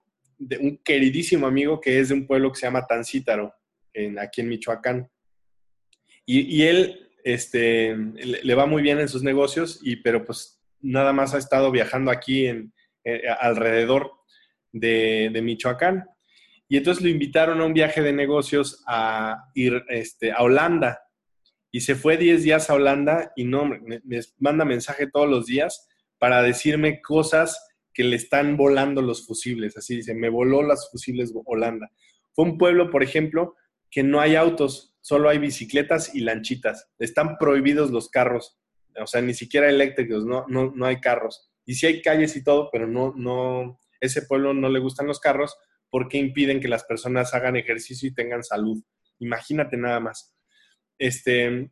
un 0.58 0.76
queridísimo 0.78 1.46
amigo 1.46 1.80
que 1.80 2.00
es 2.00 2.08
de 2.08 2.14
un 2.14 2.26
pueblo 2.26 2.50
que 2.50 2.58
se 2.58 2.66
llama 2.66 2.84
Tancítaro, 2.84 3.54
en, 3.94 4.18
aquí 4.18 4.40
en 4.40 4.48
Michoacán. 4.48 5.10
Y, 6.24 6.62
él 6.62 7.10
este, 7.24 7.96
le, 7.96 8.54
va 8.54 8.66
muy 8.66 8.80
bien 8.80 9.00
en 9.00 9.08
sus 9.08 9.22
negocios, 9.22 9.80
y, 9.82 9.96
pero 9.96 10.24
pues 10.24 10.62
nada 10.80 11.12
más 11.12 11.34
ha 11.34 11.38
estado 11.38 11.70
viajando 11.70 12.10
aquí 12.10 12.46
en, 12.46 12.72
eh, 13.04 13.22
alrededor 13.40 14.12
de, 14.72 15.40
Michoacán. 15.42 16.04
Y 16.68 16.76
entonces 16.76 17.02
lo 17.02 17.10
invitaron 17.10 17.60
a 17.60 17.66
un 17.66 17.74
viaje 17.74 18.00
de 18.00 18.12
negocios 18.12 18.82
a 18.86 19.50
ir 19.54 19.84
este, 19.88 20.32
a 20.32 20.42
Holanda. 20.42 21.00
Y 21.70 21.80
se 21.80 21.96
fue 21.96 22.16
10 22.16 22.44
días 22.44 22.70
a 22.70 22.74
Holanda 22.74 23.32
y 23.34 23.44
no, 23.44 23.64
me, 23.64 24.00
manda 24.38 24.64
mensaje 24.64 25.06
todos 25.06 25.28
los 25.28 25.46
días 25.46 25.88
para 26.18 26.42
decirme 26.42 27.00
cosas 27.02 27.58
que 27.92 28.04
le 28.04 28.16
están 28.16 28.56
volando 28.56 29.02
los 29.02 29.26
fusibles. 29.26 29.76
Así 29.76 29.96
dice, 29.96 30.14
me 30.14 30.28
voló 30.28 30.62
las 30.62 30.90
fusibles 30.90 31.32
Holanda. 31.44 31.90
Fue 32.34 32.44
un 32.44 32.56
pueblo, 32.56 32.90
por 32.90 33.02
ejemplo, 33.02 33.56
que 33.92 34.02
no 34.02 34.20
hay 34.20 34.34
autos, 34.34 34.96
solo 35.00 35.28
hay 35.28 35.38
bicicletas 35.38 36.12
y 36.16 36.22
lanchitas. 36.22 36.90
Están 36.98 37.38
prohibidos 37.38 37.92
los 37.92 38.08
carros, 38.08 38.58
o 39.00 39.06
sea, 39.06 39.22
ni 39.22 39.34
siquiera 39.34 39.68
eléctricos, 39.68 40.26
no, 40.26 40.46
no, 40.48 40.72
no 40.74 40.86
hay 40.86 41.00
carros. 41.00 41.52
Y 41.64 41.74
sí 41.74 41.86
hay 41.86 42.02
calles 42.02 42.34
y 42.34 42.42
todo, 42.42 42.70
pero 42.72 42.88
no, 42.88 43.14
no, 43.16 43.78
ese 44.00 44.22
pueblo 44.22 44.52
no 44.52 44.68
le 44.68 44.80
gustan 44.80 45.06
los 45.06 45.20
carros 45.20 45.56
¿por 45.92 46.08
qué 46.08 46.16
impiden 46.16 46.58
que 46.58 46.68
las 46.68 46.84
personas 46.84 47.34
hagan 47.34 47.54
ejercicio 47.54 48.08
y 48.08 48.14
tengan 48.14 48.42
salud? 48.42 48.82
Imagínate 49.18 49.76
nada 49.76 50.00
más. 50.00 50.34
Este, 50.98 51.70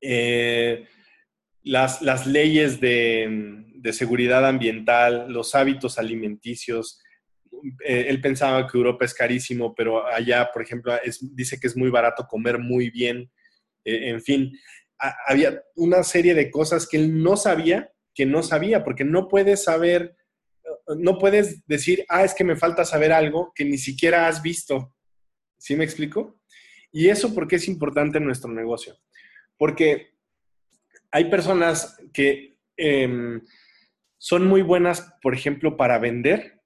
eh, 0.00 0.88
las, 1.62 2.26
leyes 2.26 2.80
de, 2.80 3.70
seguridad 3.92 4.44
ambiental, 4.44 5.32
los 5.32 5.54
hábitos 5.54 6.00
alimenticios. 6.00 7.00
Eh, 7.84 8.06
él 8.08 8.20
pensaba 8.20 8.66
que 8.66 8.76
Europa 8.76 9.04
es 9.04 9.14
carísimo, 9.14 9.74
pero 9.74 10.06
allá, 10.06 10.50
por 10.52 10.62
ejemplo, 10.62 10.92
dice 11.32 11.58
que 11.58 11.66
es 11.66 11.76
muy 11.76 11.90
barato 11.90 12.26
comer 12.26 12.58
muy 12.58 12.90
bien. 12.90 13.30
Eh, 13.84 14.10
en 14.10 14.22
fin, 14.22 14.52
había 15.26 15.62
una 15.76 16.02
serie 16.02 16.34
de 16.34 16.50
cosas 16.50 16.86
que 16.88 16.96
él 16.96 17.22
no 17.22 17.36
sabía, 17.36 17.92
que 18.14 18.26
no 18.26 18.42
sabía, 18.42 18.84
porque 18.84 19.04
no 19.04 19.28
puedes 19.28 19.64
saber 19.64 20.16
no 20.96 21.18
puedes 21.18 21.66
decir, 21.66 22.04
ah, 22.08 22.24
es 22.24 22.34
que 22.34 22.44
me 22.44 22.56
falta 22.56 22.84
saber 22.84 23.12
algo 23.12 23.52
que 23.54 23.64
ni 23.64 23.78
siquiera 23.78 24.26
has 24.26 24.42
visto. 24.42 24.94
¿Sí 25.58 25.76
me 25.76 25.84
explico? 25.84 26.40
Y 26.92 27.08
eso 27.08 27.34
porque 27.34 27.56
es 27.56 27.68
importante 27.68 28.18
en 28.18 28.24
nuestro 28.24 28.50
negocio. 28.52 28.96
Porque 29.56 30.14
hay 31.10 31.30
personas 31.30 31.98
que 32.12 32.58
em, 32.76 33.42
son 34.16 34.46
muy 34.46 34.62
buenas, 34.62 35.14
por 35.20 35.34
ejemplo, 35.34 35.76
para 35.76 35.98
vender, 35.98 36.57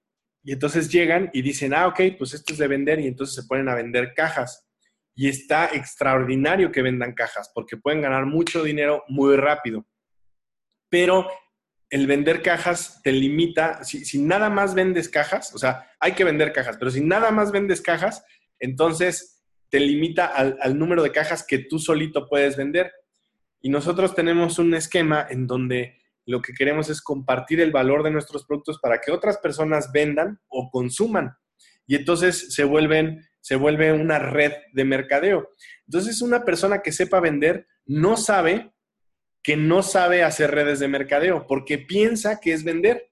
y 0.43 0.51
entonces 0.51 0.89
llegan 0.89 1.29
y 1.33 1.41
dicen, 1.41 1.73
ah, 1.73 1.87
ok, 1.87 2.01
pues 2.17 2.33
esto 2.33 2.51
es 2.51 2.59
de 2.59 2.67
vender, 2.67 2.99
y 2.99 3.07
entonces 3.07 3.35
se 3.35 3.47
ponen 3.47 3.69
a 3.69 3.75
vender 3.75 4.13
cajas. 4.13 4.67
Y 5.15 5.29
está 5.29 5.69
extraordinario 5.73 6.71
que 6.71 6.81
vendan 6.81 7.13
cajas, 7.13 7.49
porque 7.53 7.77
pueden 7.77 8.01
ganar 8.01 8.25
mucho 8.25 8.61
dinero 8.61 9.03
muy 9.07 9.37
rápido. 9.37 9.87
Pero 10.89 11.29
el 11.89 12.07
vender 12.07 12.41
cajas 12.41 13.01
te 13.03 13.11
limita, 13.11 13.83
si, 13.83 14.19
nada 14.19 14.49
más 14.49 14.73
vendes 14.73 15.07
cajas, 15.07 15.53
o 15.53 15.57
sea, 15.57 15.89
hay 15.99 16.13
que 16.13 16.23
vender 16.23 16.51
cajas, 16.51 16.75
pero 16.77 16.91
si 16.91 17.01
nada 17.01 17.31
más 17.31 17.51
vendes 17.51 17.81
cajas, 17.81 18.25
entonces 18.59 19.43
te 19.69 19.79
limita 19.79 20.25
al, 20.25 20.77
número 20.77 21.03
de 21.03 21.11
cajas 21.11 21.45
que 21.47 21.59
tú 21.59 21.79
solito 21.79 22.27
puedes 22.27 22.57
vender. 22.57 22.91
Y 23.61 23.69
nosotros 23.69 24.13
tenemos 24.13 24.59
un 24.59 24.73
esquema 24.73 25.25
en 25.29 25.47
donde 25.47 26.02
lo 26.25 26.41
que 26.41 26.53
queremos 26.53 26.89
es 26.89 27.01
compartir 27.01 27.59
el 27.59 27.71
valor 27.71 28.03
de 28.03 28.11
nuestros 28.11 28.45
productos 28.45 28.79
para 28.79 28.99
que 28.99 29.11
otras 29.11 29.37
personas 29.37 29.91
vendan 29.91 30.39
o 30.47 30.69
consuman. 30.71 31.35
Y 31.85 31.95
entonces 31.95 32.53
se 32.53 32.63
vuelven, 32.63 33.27
se 33.41 33.55
vuelve 33.55 33.91
una 33.91 34.19
red 34.19 34.53
de 34.73 34.85
mercadeo. 34.85 35.49
Entonces, 35.85 36.21
una 36.21 36.45
persona 36.45 36.81
que 36.81 36.91
sepa 36.91 37.19
vender 37.19 37.67
no 37.85 38.15
sabe 38.15 38.71
que 39.43 39.57
no 39.57 39.83
sabe 39.83 40.23
hacer 40.23 40.51
redes 40.51 40.79
de 40.79 40.87
mercadeo 40.87 41.45
porque 41.47 41.77
piensa 41.77 42.39
que 42.39 42.53
es 42.53 42.63
vender. 42.63 43.11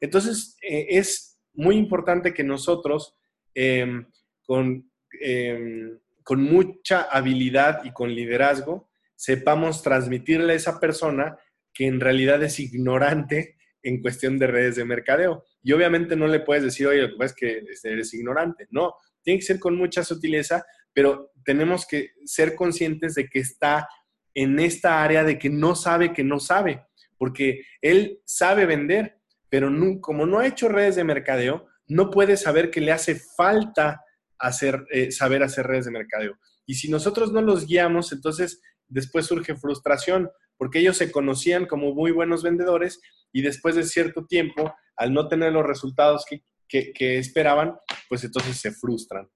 Entonces, 0.00 0.56
eh, 0.62 0.86
es 0.90 1.38
muy 1.52 1.76
importante 1.76 2.32
que 2.32 2.42
nosotros, 2.42 3.14
em, 3.54 4.06
con, 4.46 4.90
em, 5.20 5.98
con 6.24 6.42
mucha 6.42 7.02
habilidad 7.02 7.84
y 7.84 7.92
con 7.92 8.14
liderazgo, 8.14 8.88
sepamos 9.14 9.82
transmitirle 9.82 10.54
a 10.54 10.56
esa 10.56 10.80
persona 10.80 11.36
que 11.72 11.86
en 11.86 12.00
realidad 12.00 12.42
es 12.42 12.60
ignorante 12.60 13.56
en 13.82 14.00
cuestión 14.00 14.38
de 14.38 14.46
redes 14.46 14.76
de 14.76 14.84
mercadeo. 14.84 15.44
Y 15.62 15.72
obviamente 15.72 16.16
no 16.16 16.26
le 16.26 16.40
puedes 16.40 16.64
decir, 16.64 16.86
oye, 16.86 17.02
lo 17.02 17.18
que 17.18 17.24
es 17.24 17.34
que 17.34 17.64
este, 17.70 17.92
eres 17.92 18.14
ignorante. 18.14 18.66
No, 18.70 18.94
tiene 19.22 19.40
que 19.40 19.46
ser 19.46 19.58
con 19.58 19.76
mucha 19.76 20.04
sutileza, 20.04 20.64
pero 20.92 21.32
tenemos 21.44 21.86
que 21.86 22.10
ser 22.24 22.54
conscientes 22.54 23.14
de 23.14 23.28
que 23.28 23.40
está 23.40 23.88
en 24.34 24.58
esta 24.58 25.02
área 25.02 25.24
de 25.24 25.38
que 25.38 25.50
no 25.50 25.74
sabe 25.74 26.12
que 26.12 26.24
no 26.24 26.40
sabe, 26.40 26.84
porque 27.18 27.64
él 27.80 28.20
sabe 28.24 28.66
vender, 28.66 29.18
pero 29.48 29.70
como 30.00 30.26
no 30.26 30.38
ha 30.38 30.46
hecho 30.46 30.68
redes 30.68 30.96
de 30.96 31.04
mercadeo, 31.04 31.66
no 31.86 32.10
puede 32.10 32.36
saber 32.36 32.70
que 32.70 32.80
le 32.80 32.92
hace 32.92 33.16
falta 33.36 34.00
hacer, 34.38 34.84
eh, 34.90 35.10
saber 35.12 35.42
hacer 35.42 35.66
redes 35.66 35.84
de 35.84 35.90
mercadeo. 35.90 36.38
Y 36.64 36.74
si 36.74 36.90
nosotros 36.90 37.32
no 37.32 37.42
los 37.42 37.66
guiamos, 37.66 38.12
entonces 38.12 38.62
después 38.88 39.26
surge 39.26 39.56
frustración, 39.56 40.30
porque 40.62 40.78
ellos 40.78 40.96
se 40.96 41.10
conocían 41.10 41.66
como 41.66 41.92
muy 41.92 42.12
buenos 42.12 42.44
vendedores 42.44 43.00
y 43.32 43.42
después 43.42 43.74
de 43.74 43.82
cierto 43.82 44.26
tiempo, 44.26 44.72
al 44.94 45.12
no 45.12 45.26
tener 45.26 45.52
los 45.52 45.66
resultados 45.66 46.24
que, 46.24 46.92
que 46.92 47.18
esperaban, 47.18 47.74
pues 48.08 48.22
entonces 48.22 48.58
se 48.58 48.70
frustran. 48.70 49.28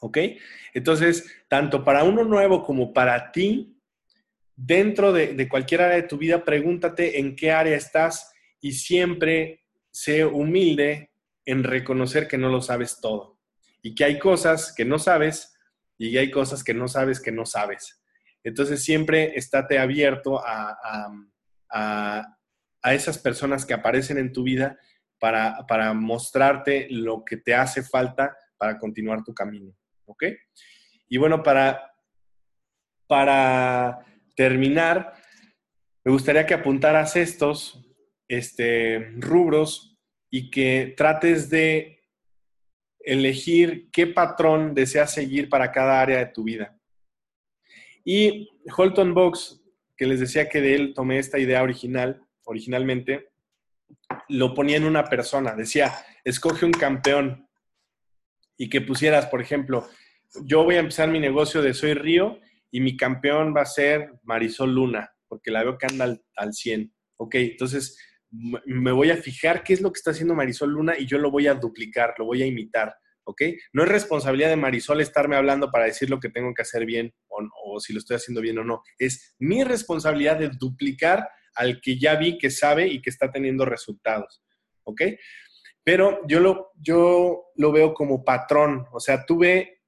¿Ok? 0.00 0.18
Entonces, 0.72 1.24
tanto 1.46 1.84
para 1.84 2.02
uno 2.02 2.24
nuevo 2.24 2.64
como 2.64 2.92
para 2.92 3.30
ti, 3.30 3.80
dentro 4.56 5.12
de, 5.12 5.48
cualquier 5.48 5.82
área 5.82 5.98
de 5.98 6.08
tu 6.08 6.18
vida, 6.18 6.44
pregúntate 6.44 7.20
en 7.20 7.36
qué 7.36 7.52
área 7.52 7.76
estás 7.76 8.32
y 8.60 8.72
siempre 8.72 9.64
sé 9.92 10.24
humilde 10.24 11.12
en 11.44 11.62
reconocer 11.62 12.26
que 12.26 12.38
no 12.38 12.48
lo 12.48 12.60
sabes 12.60 13.00
todo 13.00 13.38
y 13.82 13.94
que 13.94 14.02
hay 14.02 14.18
cosas 14.18 14.74
que 14.74 14.84
no 14.84 14.98
sabes 14.98 15.54
y 15.96 16.18
hay 16.18 16.32
cosas 16.32 16.64
que 16.64 16.74
no 16.74 16.88
sabes 16.88 17.20
que 17.20 17.30
no 17.30 17.46
sabes. 17.46 18.00
Entonces 18.44 18.84
siempre 18.84 19.36
estate 19.36 19.78
abierto 19.78 20.40
a, 20.44 20.76
a 22.84 22.94
esas 22.94 23.18
personas 23.18 23.64
que 23.64 23.72
aparecen 23.74 24.18
en 24.18 24.32
tu 24.32 24.42
vida 24.42 24.78
para, 25.18 25.66
para 25.66 25.94
mostrarte 25.94 26.86
lo 26.90 27.24
que 27.24 27.38
te 27.38 27.54
hace 27.54 27.82
falta 27.82 28.36
para 28.58 28.78
continuar 28.78 29.24
tu 29.24 29.32
camino. 29.32 29.74
¿Ok? 30.04 30.24
Y 31.08 31.16
bueno, 31.16 31.42
para, 31.42 31.90
para 33.06 34.04
terminar, 34.36 35.14
me 36.04 36.12
gustaría 36.12 36.44
que 36.44 36.52
apuntaras 36.52 37.16
estos 37.16 37.82
este, 38.28 39.12
rubros 39.16 39.96
y 40.30 40.50
que 40.50 40.92
trates 40.94 41.48
de 41.48 42.02
elegir 43.00 43.88
qué 43.90 44.06
patrón 44.06 44.74
deseas 44.74 45.12
seguir 45.12 45.48
para 45.48 45.72
cada 45.72 46.02
área 46.02 46.18
de 46.18 46.26
tu 46.26 46.44
vida. 46.44 46.78
Y 48.04 48.50
Holton 48.76 49.14
Box, 49.14 49.62
que 49.96 50.06
les 50.06 50.20
decía 50.20 50.48
que 50.48 50.60
de 50.60 50.74
él 50.74 50.94
tomé 50.94 51.18
esta 51.18 51.38
idea 51.38 51.62
original, 51.62 52.22
originalmente, 52.44 53.30
lo 54.28 54.54
ponía 54.54 54.76
en 54.76 54.84
una 54.84 55.04
persona. 55.04 55.54
Decía, 55.54 55.92
escoge 56.24 56.66
un 56.66 56.72
campeón 56.72 57.48
y 58.56 58.68
que 58.68 58.80
pusieras, 58.80 59.26
por 59.26 59.40
ejemplo, 59.40 59.88
yo 60.44 60.64
voy 60.64 60.76
a 60.76 60.80
empezar 60.80 61.08
mi 61.08 61.20
negocio 61.20 61.62
de 61.62 61.74
Soy 61.74 61.94
Río 61.94 62.40
y 62.70 62.80
mi 62.80 62.96
campeón 62.96 63.54
va 63.56 63.62
a 63.62 63.66
ser 63.66 64.12
Marisol 64.22 64.74
Luna, 64.74 65.10
porque 65.28 65.50
la 65.50 65.62
veo 65.62 65.78
que 65.78 65.86
anda 65.86 66.04
al, 66.04 66.22
al 66.36 66.52
100. 66.52 66.92
Ok, 67.16 67.36
entonces 67.36 67.96
me 68.30 68.90
voy 68.90 69.10
a 69.10 69.16
fijar 69.16 69.62
qué 69.62 69.74
es 69.74 69.80
lo 69.80 69.92
que 69.92 69.98
está 69.98 70.10
haciendo 70.10 70.34
Marisol 70.34 70.70
Luna 70.70 70.94
y 70.98 71.06
yo 71.06 71.18
lo 71.18 71.30
voy 71.30 71.46
a 71.46 71.54
duplicar, 71.54 72.14
lo 72.18 72.26
voy 72.26 72.42
a 72.42 72.46
imitar. 72.46 72.94
¿Ok? 73.24 73.42
No 73.72 73.82
es 73.82 73.88
responsabilidad 73.88 74.48
de 74.48 74.56
Marisol 74.56 75.00
estarme 75.00 75.36
hablando 75.36 75.70
para 75.70 75.86
decir 75.86 76.10
lo 76.10 76.20
que 76.20 76.28
tengo 76.28 76.52
que 76.54 76.62
hacer 76.62 76.84
bien 76.86 77.12
o, 77.28 77.80
si 77.80 77.92
lo 77.92 77.98
estoy 77.98 78.16
haciendo 78.16 78.40
bien 78.40 78.58
o 78.58 78.64
no. 78.64 78.82
Es 78.98 79.34
mi 79.38 79.64
responsabilidad 79.64 80.38
de 80.38 80.50
duplicar 80.50 81.28
al 81.54 81.80
que 81.80 81.98
ya 81.98 82.16
vi 82.16 82.38
que 82.38 82.50
sabe 82.50 82.86
y 82.86 83.00
que 83.00 83.10
está 83.10 83.30
teniendo 83.30 83.64
resultados, 83.64 84.42
¿ok? 84.84 85.02
Pero 85.82 86.20
yo 86.26 86.40
lo, 86.40 86.72
yo 86.80 87.52
lo 87.56 87.72
veo 87.72 87.94
como 87.94 88.24
patrón, 88.24 88.86
o 88.92 89.00
sea, 89.00 89.26
tú, 89.26 89.38
ve, 89.38 89.82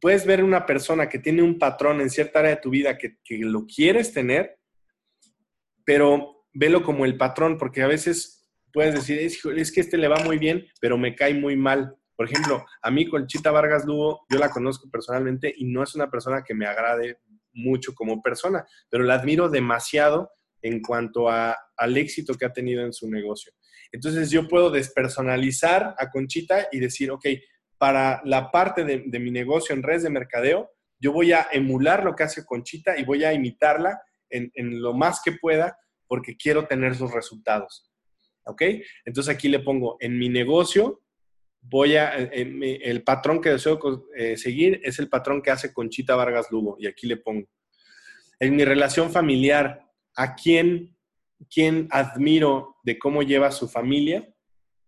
puedes 0.00 0.24
ver 0.26 0.42
una 0.42 0.64
persona 0.64 1.08
que 1.08 1.18
tiene 1.18 1.42
un 1.42 1.58
patrón 1.58 2.00
en 2.00 2.10
cierta 2.10 2.38
área 2.38 2.52
de 2.52 2.60
tu 2.60 2.70
vida 2.70 2.96
que, 2.96 3.18
lo 3.28 3.66
quieres 3.66 4.12
tener, 4.12 4.58
pero 5.84 6.46
velo 6.52 6.82
como 6.82 7.04
el 7.04 7.16
patrón, 7.16 7.58
porque 7.58 7.82
a 7.82 7.88
veces 7.88 8.46
puedes 8.72 8.94
decir, 8.94 9.18
es 9.18 9.72
que 9.72 9.80
este 9.80 9.98
le 9.98 10.08
va 10.08 10.22
muy 10.24 10.38
bien, 10.38 10.66
pero 10.80 10.96
me 10.96 11.14
cae 11.14 11.34
muy 11.34 11.56
mal. 11.56 11.96
Por 12.22 12.30
ejemplo, 12.30 12.64
a 12.80 12.88
mí 12.92 13.08
Conchita 13.08 13.50
Vargas 13.50 13.84
Lugo, 13.84 14.24
yo 14.30 14.38
la 14.38 14.48
conozco 14.48 14.88
personalmente 14.88 15.52
y 15.56 15.64
no 15.64 15.82
es 15.82 15.96
una 15.96 16.08
persona 16.08 16.44
que 16.44 16.54
me 16.54 16.66
agrade 16.66 17.18
mucho 17.52 17.96
como 17.96 18.22
persona, 18.22 18.64
pero 18.88 19.02
la 19.02 19.14
admiro 19.14 19.48
demasiado 19.48 20.30
en 20.60 20.80
cuanto 20.80 21.28
a, 21.28 21.58
al 21.76 21.96
éxito 21.96 22.34
que 22.34 22.44
ha 22.44 22.52
tenido 22.52 22.84
en 22.84 22.92
su 22.92 23.10
negocio. 23.10 23.52
Entonces 23.90 24.30
yo 24.30 24.46
puedo 24.46 24.70
despersonalizar 24.70 25.96
a 25.98 26.10
Conchita 26.10 26.68
y 26.70 26.78
decir, 26.78 27.10
ok, 27.10 27.26
para 27.76 28.22
la 28.24 28.52
parte 28.52 28.84
de, 28.84 29.02
de 29.04 29.18
mi 29.18 29.32
negocio 29.32 29.74
en 29.74 29.82
redes 29.82 30.04
de 30.04 30.10
mercadeo, 30.10 30.70
yo 31.00 31.10
voy 31.10 31.32
a 31.32 31.48
emular 31.50 32.04
lo 32.04 32.14
que 32.14 32.22
hace 32.22 32.46
Conchita 32.46 32.96
y 32.96 33.04
voy 33.04 33.24
a 33.24 33.32
imitarla 33.32 34.00
en, 34.30 34.52
en 34.54 34.80
lo 34.80 34.94
más 34.94 35.22
que 35.24 35.32
pueda 35.32 35.76
porque 36.06 36.36
quiero 36.36 36.68
tener 36.68 36.94
sus 36.94 37.10
resultados. 37.10 37.90
¿Ok? 38.44 38.62
Entonces 39.04 39.34
aquí 39.34 39.48
le 39.48 39.58
pongo, 39.58 39.96
en 39.98 40.16
mi 40.16 40.28
negocio, 40.28 41.01
voy 41.62 41.96
a, 41.96 42.14
el 42.14 43.02
patrón 43.04 43.40
que 43.40 43.50
deseo 43.50 43.78
eh, 44.16 44.36
seguir 44.36 44.80
es 44.82 44.98
el 44.98 45.08
patrón 45.08 45.40
que 45.40 45.50
hace 45.50 45.72
Conchita 45.72 46.16
Vargas 46.16 46.48
Lugo, 46.50 46.76
y 46.78 46.86
aquí 46.86 47.06
le 47.06 47.16
pongo. 47.16 47.48
En 48.38 48.56
mi 48.56 48.64
relación 48.64 49.10
familiar, 49.10 49.88
¿a 50.16 50.34
quién, 50.34 50.96
quién 51.48 51.86
admiro 51.90 52.76
de 52.82 52.98
cómo 52.98 53.22
lleva 53.22 53.52
su 53.52 53.68
familia? 53.68 54.28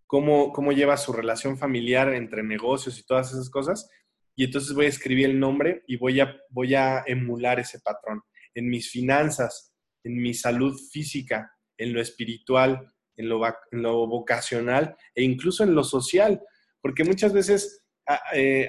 Cómo, 0.07 0.53
cómo 0.53 0.73
lleva 0.73 0.97
su 0.97 1.13
relación 1.13 1.57
familiar 1.57 2.13
entre 2.13 2.43
negocios 2.43 2.99
y 2.99 3.07
todas 3.07 3.33
esas 3.33 3.49
cosas. 3.49 3.89
Y 4.37 4.45
entonces 4.45 4.75
voy 4.75 4.87
a 4.87 4.89
escribir 4.89 5.31
el 5.31 5.41
nombre 5.41 5.83
y 5.87 5.97
voy 5.97 6.21
a, 6.21 6.37
voy 6.51 6.75
a 6.75 7.05
emular 7.07 7.61
ese 7.61 7.81
patrón. 7.81 8.21
En 8.55 8.69
mis 8.69 8.91
finanzas, 8.91 9.73
en 10.03 10.21
mi 10.21 10.35
salud 10.35 10.79
física, 10.93 11.51
en 11.79 11.93
lo 11.93 12.01
espiritual, 12.01 12.93
en 13.17 13.29
lo, 13.29 13.45
en 13.47 13.83
lo 13.83 14.07
vocacional 14.07 14.97
e 15.15 15.23
incluso 15.23 15.65
en 15.65 15.75
lo 15.75 15.85
social 15.85 16.41
porque 16.85 17.03
muchas 17.03 17.33
veces, 17.33 17.83
ah, 18.07 18.21
eh, 18.35 18.69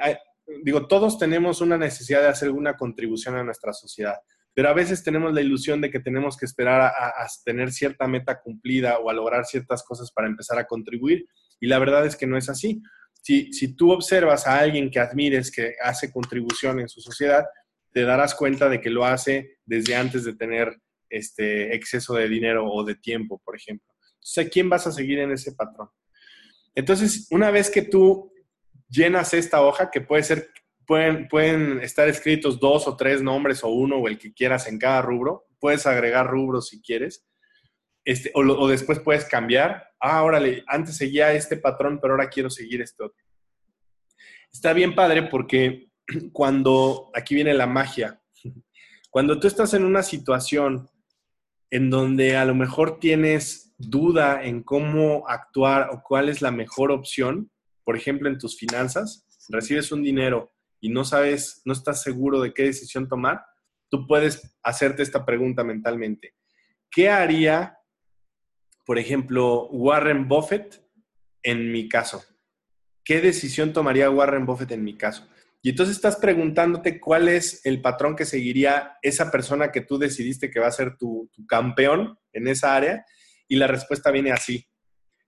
digo, 0.64 0.88
todos 0.88 1.20
tenemos 1.20 1.60
una 1.60 1.78
necesidad 1.78 2.22
de 2.22 2.30
hacer 2.30 2.50
una 2.50 2.78
contribución 2.78 3.36
a 3.36 3.44
nuestra 3.44 3.74
sociedad, 3.74 4.16
pero 4.54 4.70
a 4.70 4.74
veces 4.74 5.04
tenemos 5.04 5.34
la 5.34 5.42
ilusión 5.42 5.82
de 5.82 5.92
que 5.92 6.00
tenemos 6.00 6.38
que 6.38 6.46
esperar 6.46 6.80
a, 6.80 7.28
tener 7.44 7.74
cierta 7.74 8.08
meta 8.08 8.40
cumplida 8.40 9.00
o 9.00 9.10
a 9.10 9.14
lograr 9.14 9.44
ciertas 9.44 9.84
cosas 9.84 10.14
para 10.14 10.30
empezar 10.30 10.58
a 10.58 10.66
contribuir, 10.66 11.26
y 11.60 11.68
la 11.68 11.78
verdad 11.78 12.06
es 12.06 12.16
que 12.16 12.26
no 12.26 12.38
es 12.38 12.48
así. 12.48 12.82
Si, 13.22 13.52
si 13.52 13.76
tú 13.76 13.92
observas 13.92 14.48
a 14.48 14.60
alguien 14.60 14.90
que 14.90 15.02
admires 15.02 15.52
que 15.52 15.76
hace 15.84 16.10
contribución 16.10 16.80
en 16.80 16.88
su 16.88 17.02
sociedad, 17.02 17.44
te 17.92 18.04
darás 18.04 18.34
cuenta 18.34 18.70
de 18.70 18.80
que 18.80 18.92
lo 18.92 19.04
hace 19.04 19.58
desde 19.66 19.94
antes 19.94 20.24
de 20.24 20.36
tener 20.36 20.74
este 21.10 21.76
exceso 21.76 22.14
de 22.14 22.30
dinero 22.30 22.66
o 22.66 22.86
de 22.86 22.96
tiempo, 22.96 23.42
por 23.44 23.58
ejemplo. 23.58 23.94
Entonces, 24.14 24.48
¿a 24.48 24.50
quién 24.50 24.70
vas 24.70 24.88
a 24.88 24.94
seguir 24.94 25.20
en 25.20 25.34
ese 25.34 25.52
patrón? 25.52 25.90
Entonces, 26.76 27.28
una 27.32 27.52
vez 27.52 27.70
que 27.72 27.82
tú 27.82 28.32
llenas 28.90 29.34
esta 29.34 29.62
hoja, 29.62 29.90
que 29.90 30.02
pueden 30.02 31.80
estar 31.82 32.08
escritos 32.08 32.60
dos 32.60 32.88
o 32.88 32.96
tres 32.96 33.22
nombres 33.22 33.64
o 33.64 33.70
uno 33.70 33.98
o 33.98 34.08
el 34.08 34.18
que 34.18 34.34
quieras 34.34 34.68
en 34.68 34.78
cada 34.78 35.02
rubro, 35.02 35.48
puedes 35.60 35.88
agregar 35.88 36.28
rubros 36.28 36.68
si 36.68 36.82
quieres, 36.82 37.26
este, 38.04 38.32
o, 38.36 38.42
o 38.42 38.68
después 38.68 39.00
puedes 39.00 39.26
cambiar. 39.26 39.88
Ah, 40.00 40.22
órale, 40.24 40.64
antes 40.68 40.98
seguía 40.98 41.34
este 41.34 41.58
patrón, 41.58 42.00
pero 42.00 42.14
ahora 42.14 42.30
quiero 42.30 42.50
seguir 42.50 42.82
este 42.82 43.04
otro. 43.04 43.26
Está 44.52 44.74
bien 44.74 44.94
padre 44.96 45.24
porque 45.24 45.90
cuando, 46.32 47.10
aquí 47.14 47.36
viene 47.36 47.54
la 47.54 47.68
magia, 47.68 48.22
cuando 49.10 49.40
tú 49.40 49.48
estás 49.48 49.74
en 49.74 49.84
una 49.84 50.04
situación 50.04 50.90
en 51.72 51.90
donde 51.90 52.38
a 52.38 52.46
lo 52.46 52.54
mejor 52.54 53.00
tienes 53.00 53.65
duda 53.78 54.44
en 54.44 54.64
cómo 54.64 55.28
actuar 55.28 55.90
o 55.92 56.02
cuál 56.04 56.30
es 56.30 56.42
la 56.42 56.52
mejor 56.52 56.92
opción, 56.92 57.52
por 57.84 57.98
ejemplo, 57.98 58.30
en 58.30 58.38
tus 58.38 58.58
finanzas, 58.58 59.26
recibes 59.50 59.92
un 59.92 60.04
dinero 60.04 60.54
y 60.80 60.90
no 60.90 61.04
sabes, 61.04 61.62
no 61.66 61.74
estás 61.74 62.02
seguro 62.02 62.42
de 62.42 62.54
qué 62.54 62.64
decisión 62.64 63.08
tomar, 63.08 63.46
tú 63.90 64.08
puedes 64.08 64.58
hacerte 64.64 65.04
esta 65.04 65.26
pregunta 65.26 65.64
mentalmente. 65.64 66.36
¿Qué 66.90 67.10
haría, 67.10 67.78
por 68.86 68.98
ejemplo, 68.98 69.68
Warren 69.68 70.28
Buffett 70.28 70.82
en 71.44 71.72
mi 71.72 71.90
caso? 71.90 72.24
¿Qué 73.04 73.22
decisión 73.22 73.74
tomaría 73.74 74.10
Warren 74.10 74.46
Buffett 74.46 74.72
en 74.72 74.84
mi 74.84 74.98
caso? 74.98 75.28
Y 75.62 75.70
entonces 75.70 75.96
estás 75.96 76.18
preguntándote 76.18 77.00
cuál 77.00 77.28
es 77.28 77.66
el 77.66 77.82
patrón 77.82 78.16
que 78.16 78.26
seguiría 78.26 78.98
esa 79.02 79.32
persona 79.32 79.72
que 79.72 79.82
tú 79.82 79.98
decidiste 79.98 80.52
que 80.52 80.60
va 80.60 80.68
a 80.68 80.72
ser 80.72 80.96
tu, 80.98 81.30
tu 81.34 81.46
campeón 81.48 82.20
en 82.34 82.48
esa 82.48 82.76
área 82.76 83.06
y 83.48 83.56
la 83.56 83.68
respuesta 83.68 84.12
viene 84.12 84.32
así. 84.32 84.68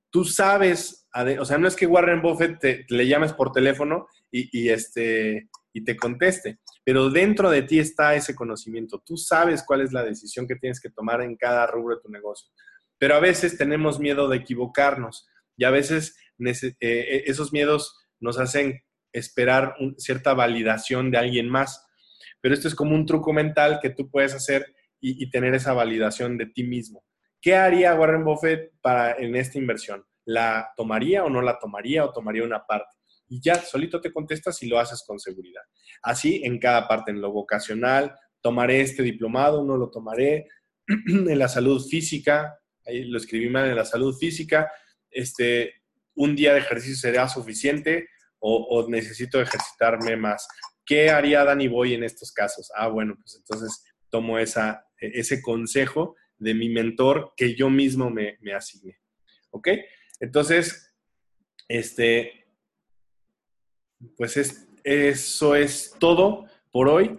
Tú 0.10 0.23
sabes, 0.23 1.08
o 1.39 1.45
sea, 1.45 1.58
no 1.58 1.67
es 1.67 1.75
que 1.75 1.86
Warren 1.86 2.21
Buffett 2.21 2.60
te, 2.60 2.86
le 2.89 3.08
llames 3.08 3.34
por 3.34 3.51
teléfono 3.51 4.08
y, 4.32 4.69
este, 4.69 5.49
y 5.73 5.84
te 5.84 5.97
conteste, 5.97 6.60
pero 6.84 7.10
dentro 7.10 7.49
de 7.49 7.63
ti 7.63 7.80
está 7.80 8.15
ese 8.15 8.34
conocimiento. 8.34 9.03
Tú 9.06 9.17
sabes 9.17 9.63
cuál 9.65 9.82
es 9.82 9.91
la 9.91 10.03
decisión 10.03 10.47
que 10.47 10.56
tienes 10.56 10.80
que 10.80 10.89
tomar 10.89 11.21
en 11.21 11.36
cada 11.36 11.67
rubro 11.67 11.95
de 11.95 12.01
tu 12.01 12.10
negocio. 12.10 12.49
Pero 12.97 13.15
a 13.15 13.19
veces 13.19 13.58
tenemos 13.58 13.99
miedo 13.99 14.27
de 14.27 14.38
equivocarnos 14.38 15.27
y 15.56 15.65
a 15.65 15.71
veces 15.71 16.17
eh, 16.39 17.23
esos 17.25 17.51
miedos 17.53 17.95
nos 18.19 18.39
hacen 18.39 18.82
esperar 19.12 19.75
cierta 19.97 20.34
validación 20.34 21.12
de 21.12 21.17
alguien 21.17 21.49
más. 21.49 21.86
Pero 22.41 22.56
esto 22.56 22.67
es 22.67 22.75
como 22.75 22.95
un 22.95 23.06
truco 23.06 23.34
mental 23.34 23.80
que 23.82 23.89
tú 23.89 24.10
puedes 24.10 24.34
hacer 24.34 24.73
y 24.99 25.30
tener 25.30 25.53
esa 25.53 25.73
validación 25.73 26.39
de 26.39 26.47
ti 26.47 26.63
mismo. 26.63 27.06
¿Qué 27.41 27.56
haría 27.56 27.95
Warren 27.95 28.23
Buffett 28.23 28.73
para, 28.82 29.13
en 29.13 29.36
esta 29.36 29.58
inversión? 29.58 30.04
¿La 30.26 30.71
tomaría 30.76 31.23
o 31.23 31.30
no 31.30 31.41
la 31.41 31.60
tomaría 31.60 32.04
o 32.04 32.12
tomaría 32.12 32.43
una 32.43 32.65
parte? 32.65 32.95
Y 33.30 33.41
ya 33.41 33.56
solito 33.56 34.02
te 34.02 34.12
contestas 34.12 34.62
y 34.63 34.67
lo 34.67 34.80
haces 34.80 35.04
con 35.06 35.19
seguridad. 35.19 35.62
Así 36.02 36.41
en 36.43 36.60
cada 36.60 36.88
parte, 36.88 37.12
en 37.12 37.21
lo 37.21 37.32
vocacional, 37.32 38.15
tomaré 38.41 38.82
este 38.82 39.04
diplomado, 39.04 39.63
no 39.63 39.78
lo 39.78 39.89
tomaré, 39.89 40.47
en 40.88 41.38
la 41.38 41.47
salud 41.47 41.86
física, 41.86 42.58
ahí 42.86 43.04
lo 43.04 43.17
escribí 43.17 43.50
mal, 43.50 43.69
en 43.69 43.76
la 43.76 43.86
salud 43.86 44.15
física, 44.17 44.71
este, 45.10 45.73
un 46.15 46.36
día 46.36 46.54
de 46.54 46.60
ejercicio 46.60 46.95
sería 46.95 47.28
suficiente 47.28 48.08
o, 48.39 48.56
o, 48.56 48.89
necesito 48.89 49.41
ejercitarme 49.41 50.15
más. 50.15 50.47
¿Qué 50.86 51.10
haría 51.10 51.43
Danny 51.43 51.67
Boy 51.67 51.93
en 51.93 52.04
estos 52.04 52.32
casos? 52.32 52.71
Ah, 52.76 52.88
bueno, 52.88 53.15
pues 53.15 53.36
entonces 53.36 53.84
tomo 54.10 54.39
esa, 54.39 54.86
ese 54.97 55.41
consejo 55.41 56.15
de 56.38 56.54
mi 56.54 56.69
mentor 56.69 57.34
que 57.36 57.56
yo 57.56 57.69
mismo 57.69 58.10
me, 58.10 58.38
me 58.41 58.54
asigné. 58.54 59.00
¿Ok? 59.52 59.69
Entonces, 60.19 60.93
este, 61.67 62.47
pues 64.15 64.38
es, 64.38 64.67
eso 64.84 65.56
es 65.56 65.95
todo 66.00 66.45
por 66.71 66.89
hoy. 66.89 67.17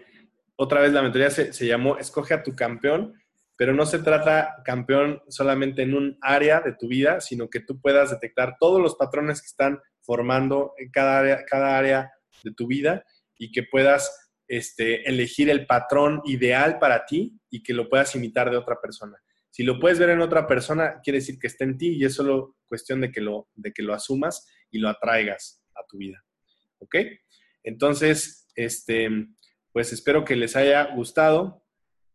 Otra 0.57 0.81
vez 0.81 0.93
la 0.93 1.03
mentoría 1.03 1.31
se, 1.31 1.53
se, 1.53 1.67
llamó 1.67 1.99
Escoge 1.99 2.35
a 2.35 2.43
tu 2.43 2.55
campeón. 2.55 3.15
pero 3.57 3.75
no 3.75 3.87
se 3.87 3.99
trata, 3.99 4.63
campeón, 4.65 5.21
solamente 5.29 5.83
en 5.83 5.95
un 5.95 6.17
área 6.21 6.61
de 6.61 6.75
tu 6.75 6.87
vida, 6.87 7.21
sino 7.21 7.51
que 7.51 7.61
tú 7.61 7.81
puedas 7.81 8.11
detectar 8.11 8.57
todos 8.61 8.81
los 8.81 8.95
patrones 8.95 9.41
que 9.41 9.49
están 9.49 9.81
formando 10.03 10.75
en 10.79 10.91
cada 10.91 11.19
área, 11.19 11.45
cada 11.45 11.77
área 11.77 12.13
de 12.45 12.53
tu 12.53 12.69
vida 12.69 13.05
y 13.37 13.51
que 13.51 13.65
puedas 13.65 14.28
este, 14.49 15.09
elegir 15.09 15.51
el 15.51 15.67
patrón 15.67 16.23
ideal 16.25 16.79
para 16.79 17.05
ti 17.05 17.39
y 17.51 17.63
que 17.63 17.75
lo 17.75 17.89
puedas 17.89 18.15
imitar 18.17 18.51
de 18.51 18.57
otra 18.57 18.81
persona. 18.81 19.17
Si 19.51 19.63
lo 19.63 19.79
puedes 19.79 19.99
ver 19.99 20.11
en 20.11 20.21
otra 20.21 20.47
persona, 20.47 21.01
quiere 21.03 21.19
decir 21.19 21.39
que 21.39 21.47
está 21.47 21.65
en 21.65 21.77
ti 21.77 21.97
y 21.97 22.05
es 22.05 22.15
solo 22.15 22.57
cuestión 22.67 23.01
de 23.01 23.11
que 23.11 23.21
lo, 23.21 23.49
de 23.55 23.73
que 23.73 23.83
lo 23.83 23.95
asumas 23.95 24.47
y 24.71 24.79
lo 24.79 24.89
atraigas 24.89 25.63
a 25.75 25.87
tu 25.89 25.99
vida. 25.99 26.25
¿Ok? 26.79 26.97
Entonces, 27.63 28.47
este, 28.55 29.09
pues 29.73 29.93
espero 29.93 30.25
que 30.25 30.37
les 30.37 30.57
haya 30.57 30.95
gustado. 30.95 31.65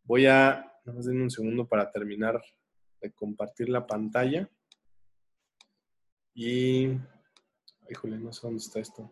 Voy 0.04 0.26
a, 0.26 0.74
vamos 0.86 1.08
un 1.08 1.30
segundo 1.30 1.68
para 1.68 1.92
terminar 1.92 2.42
de 3.02 3.12
compartir 3.14 3.70
la 3.70 3.86
pantalla. 3.86 4.50
Y, 6.34 6.98
híjole, 7.90 8.18
no 8.18 8.32
sé 8.34 8.42
dónde 8.44 8.64
está 8.64 8.80
esto. 8.80 9.12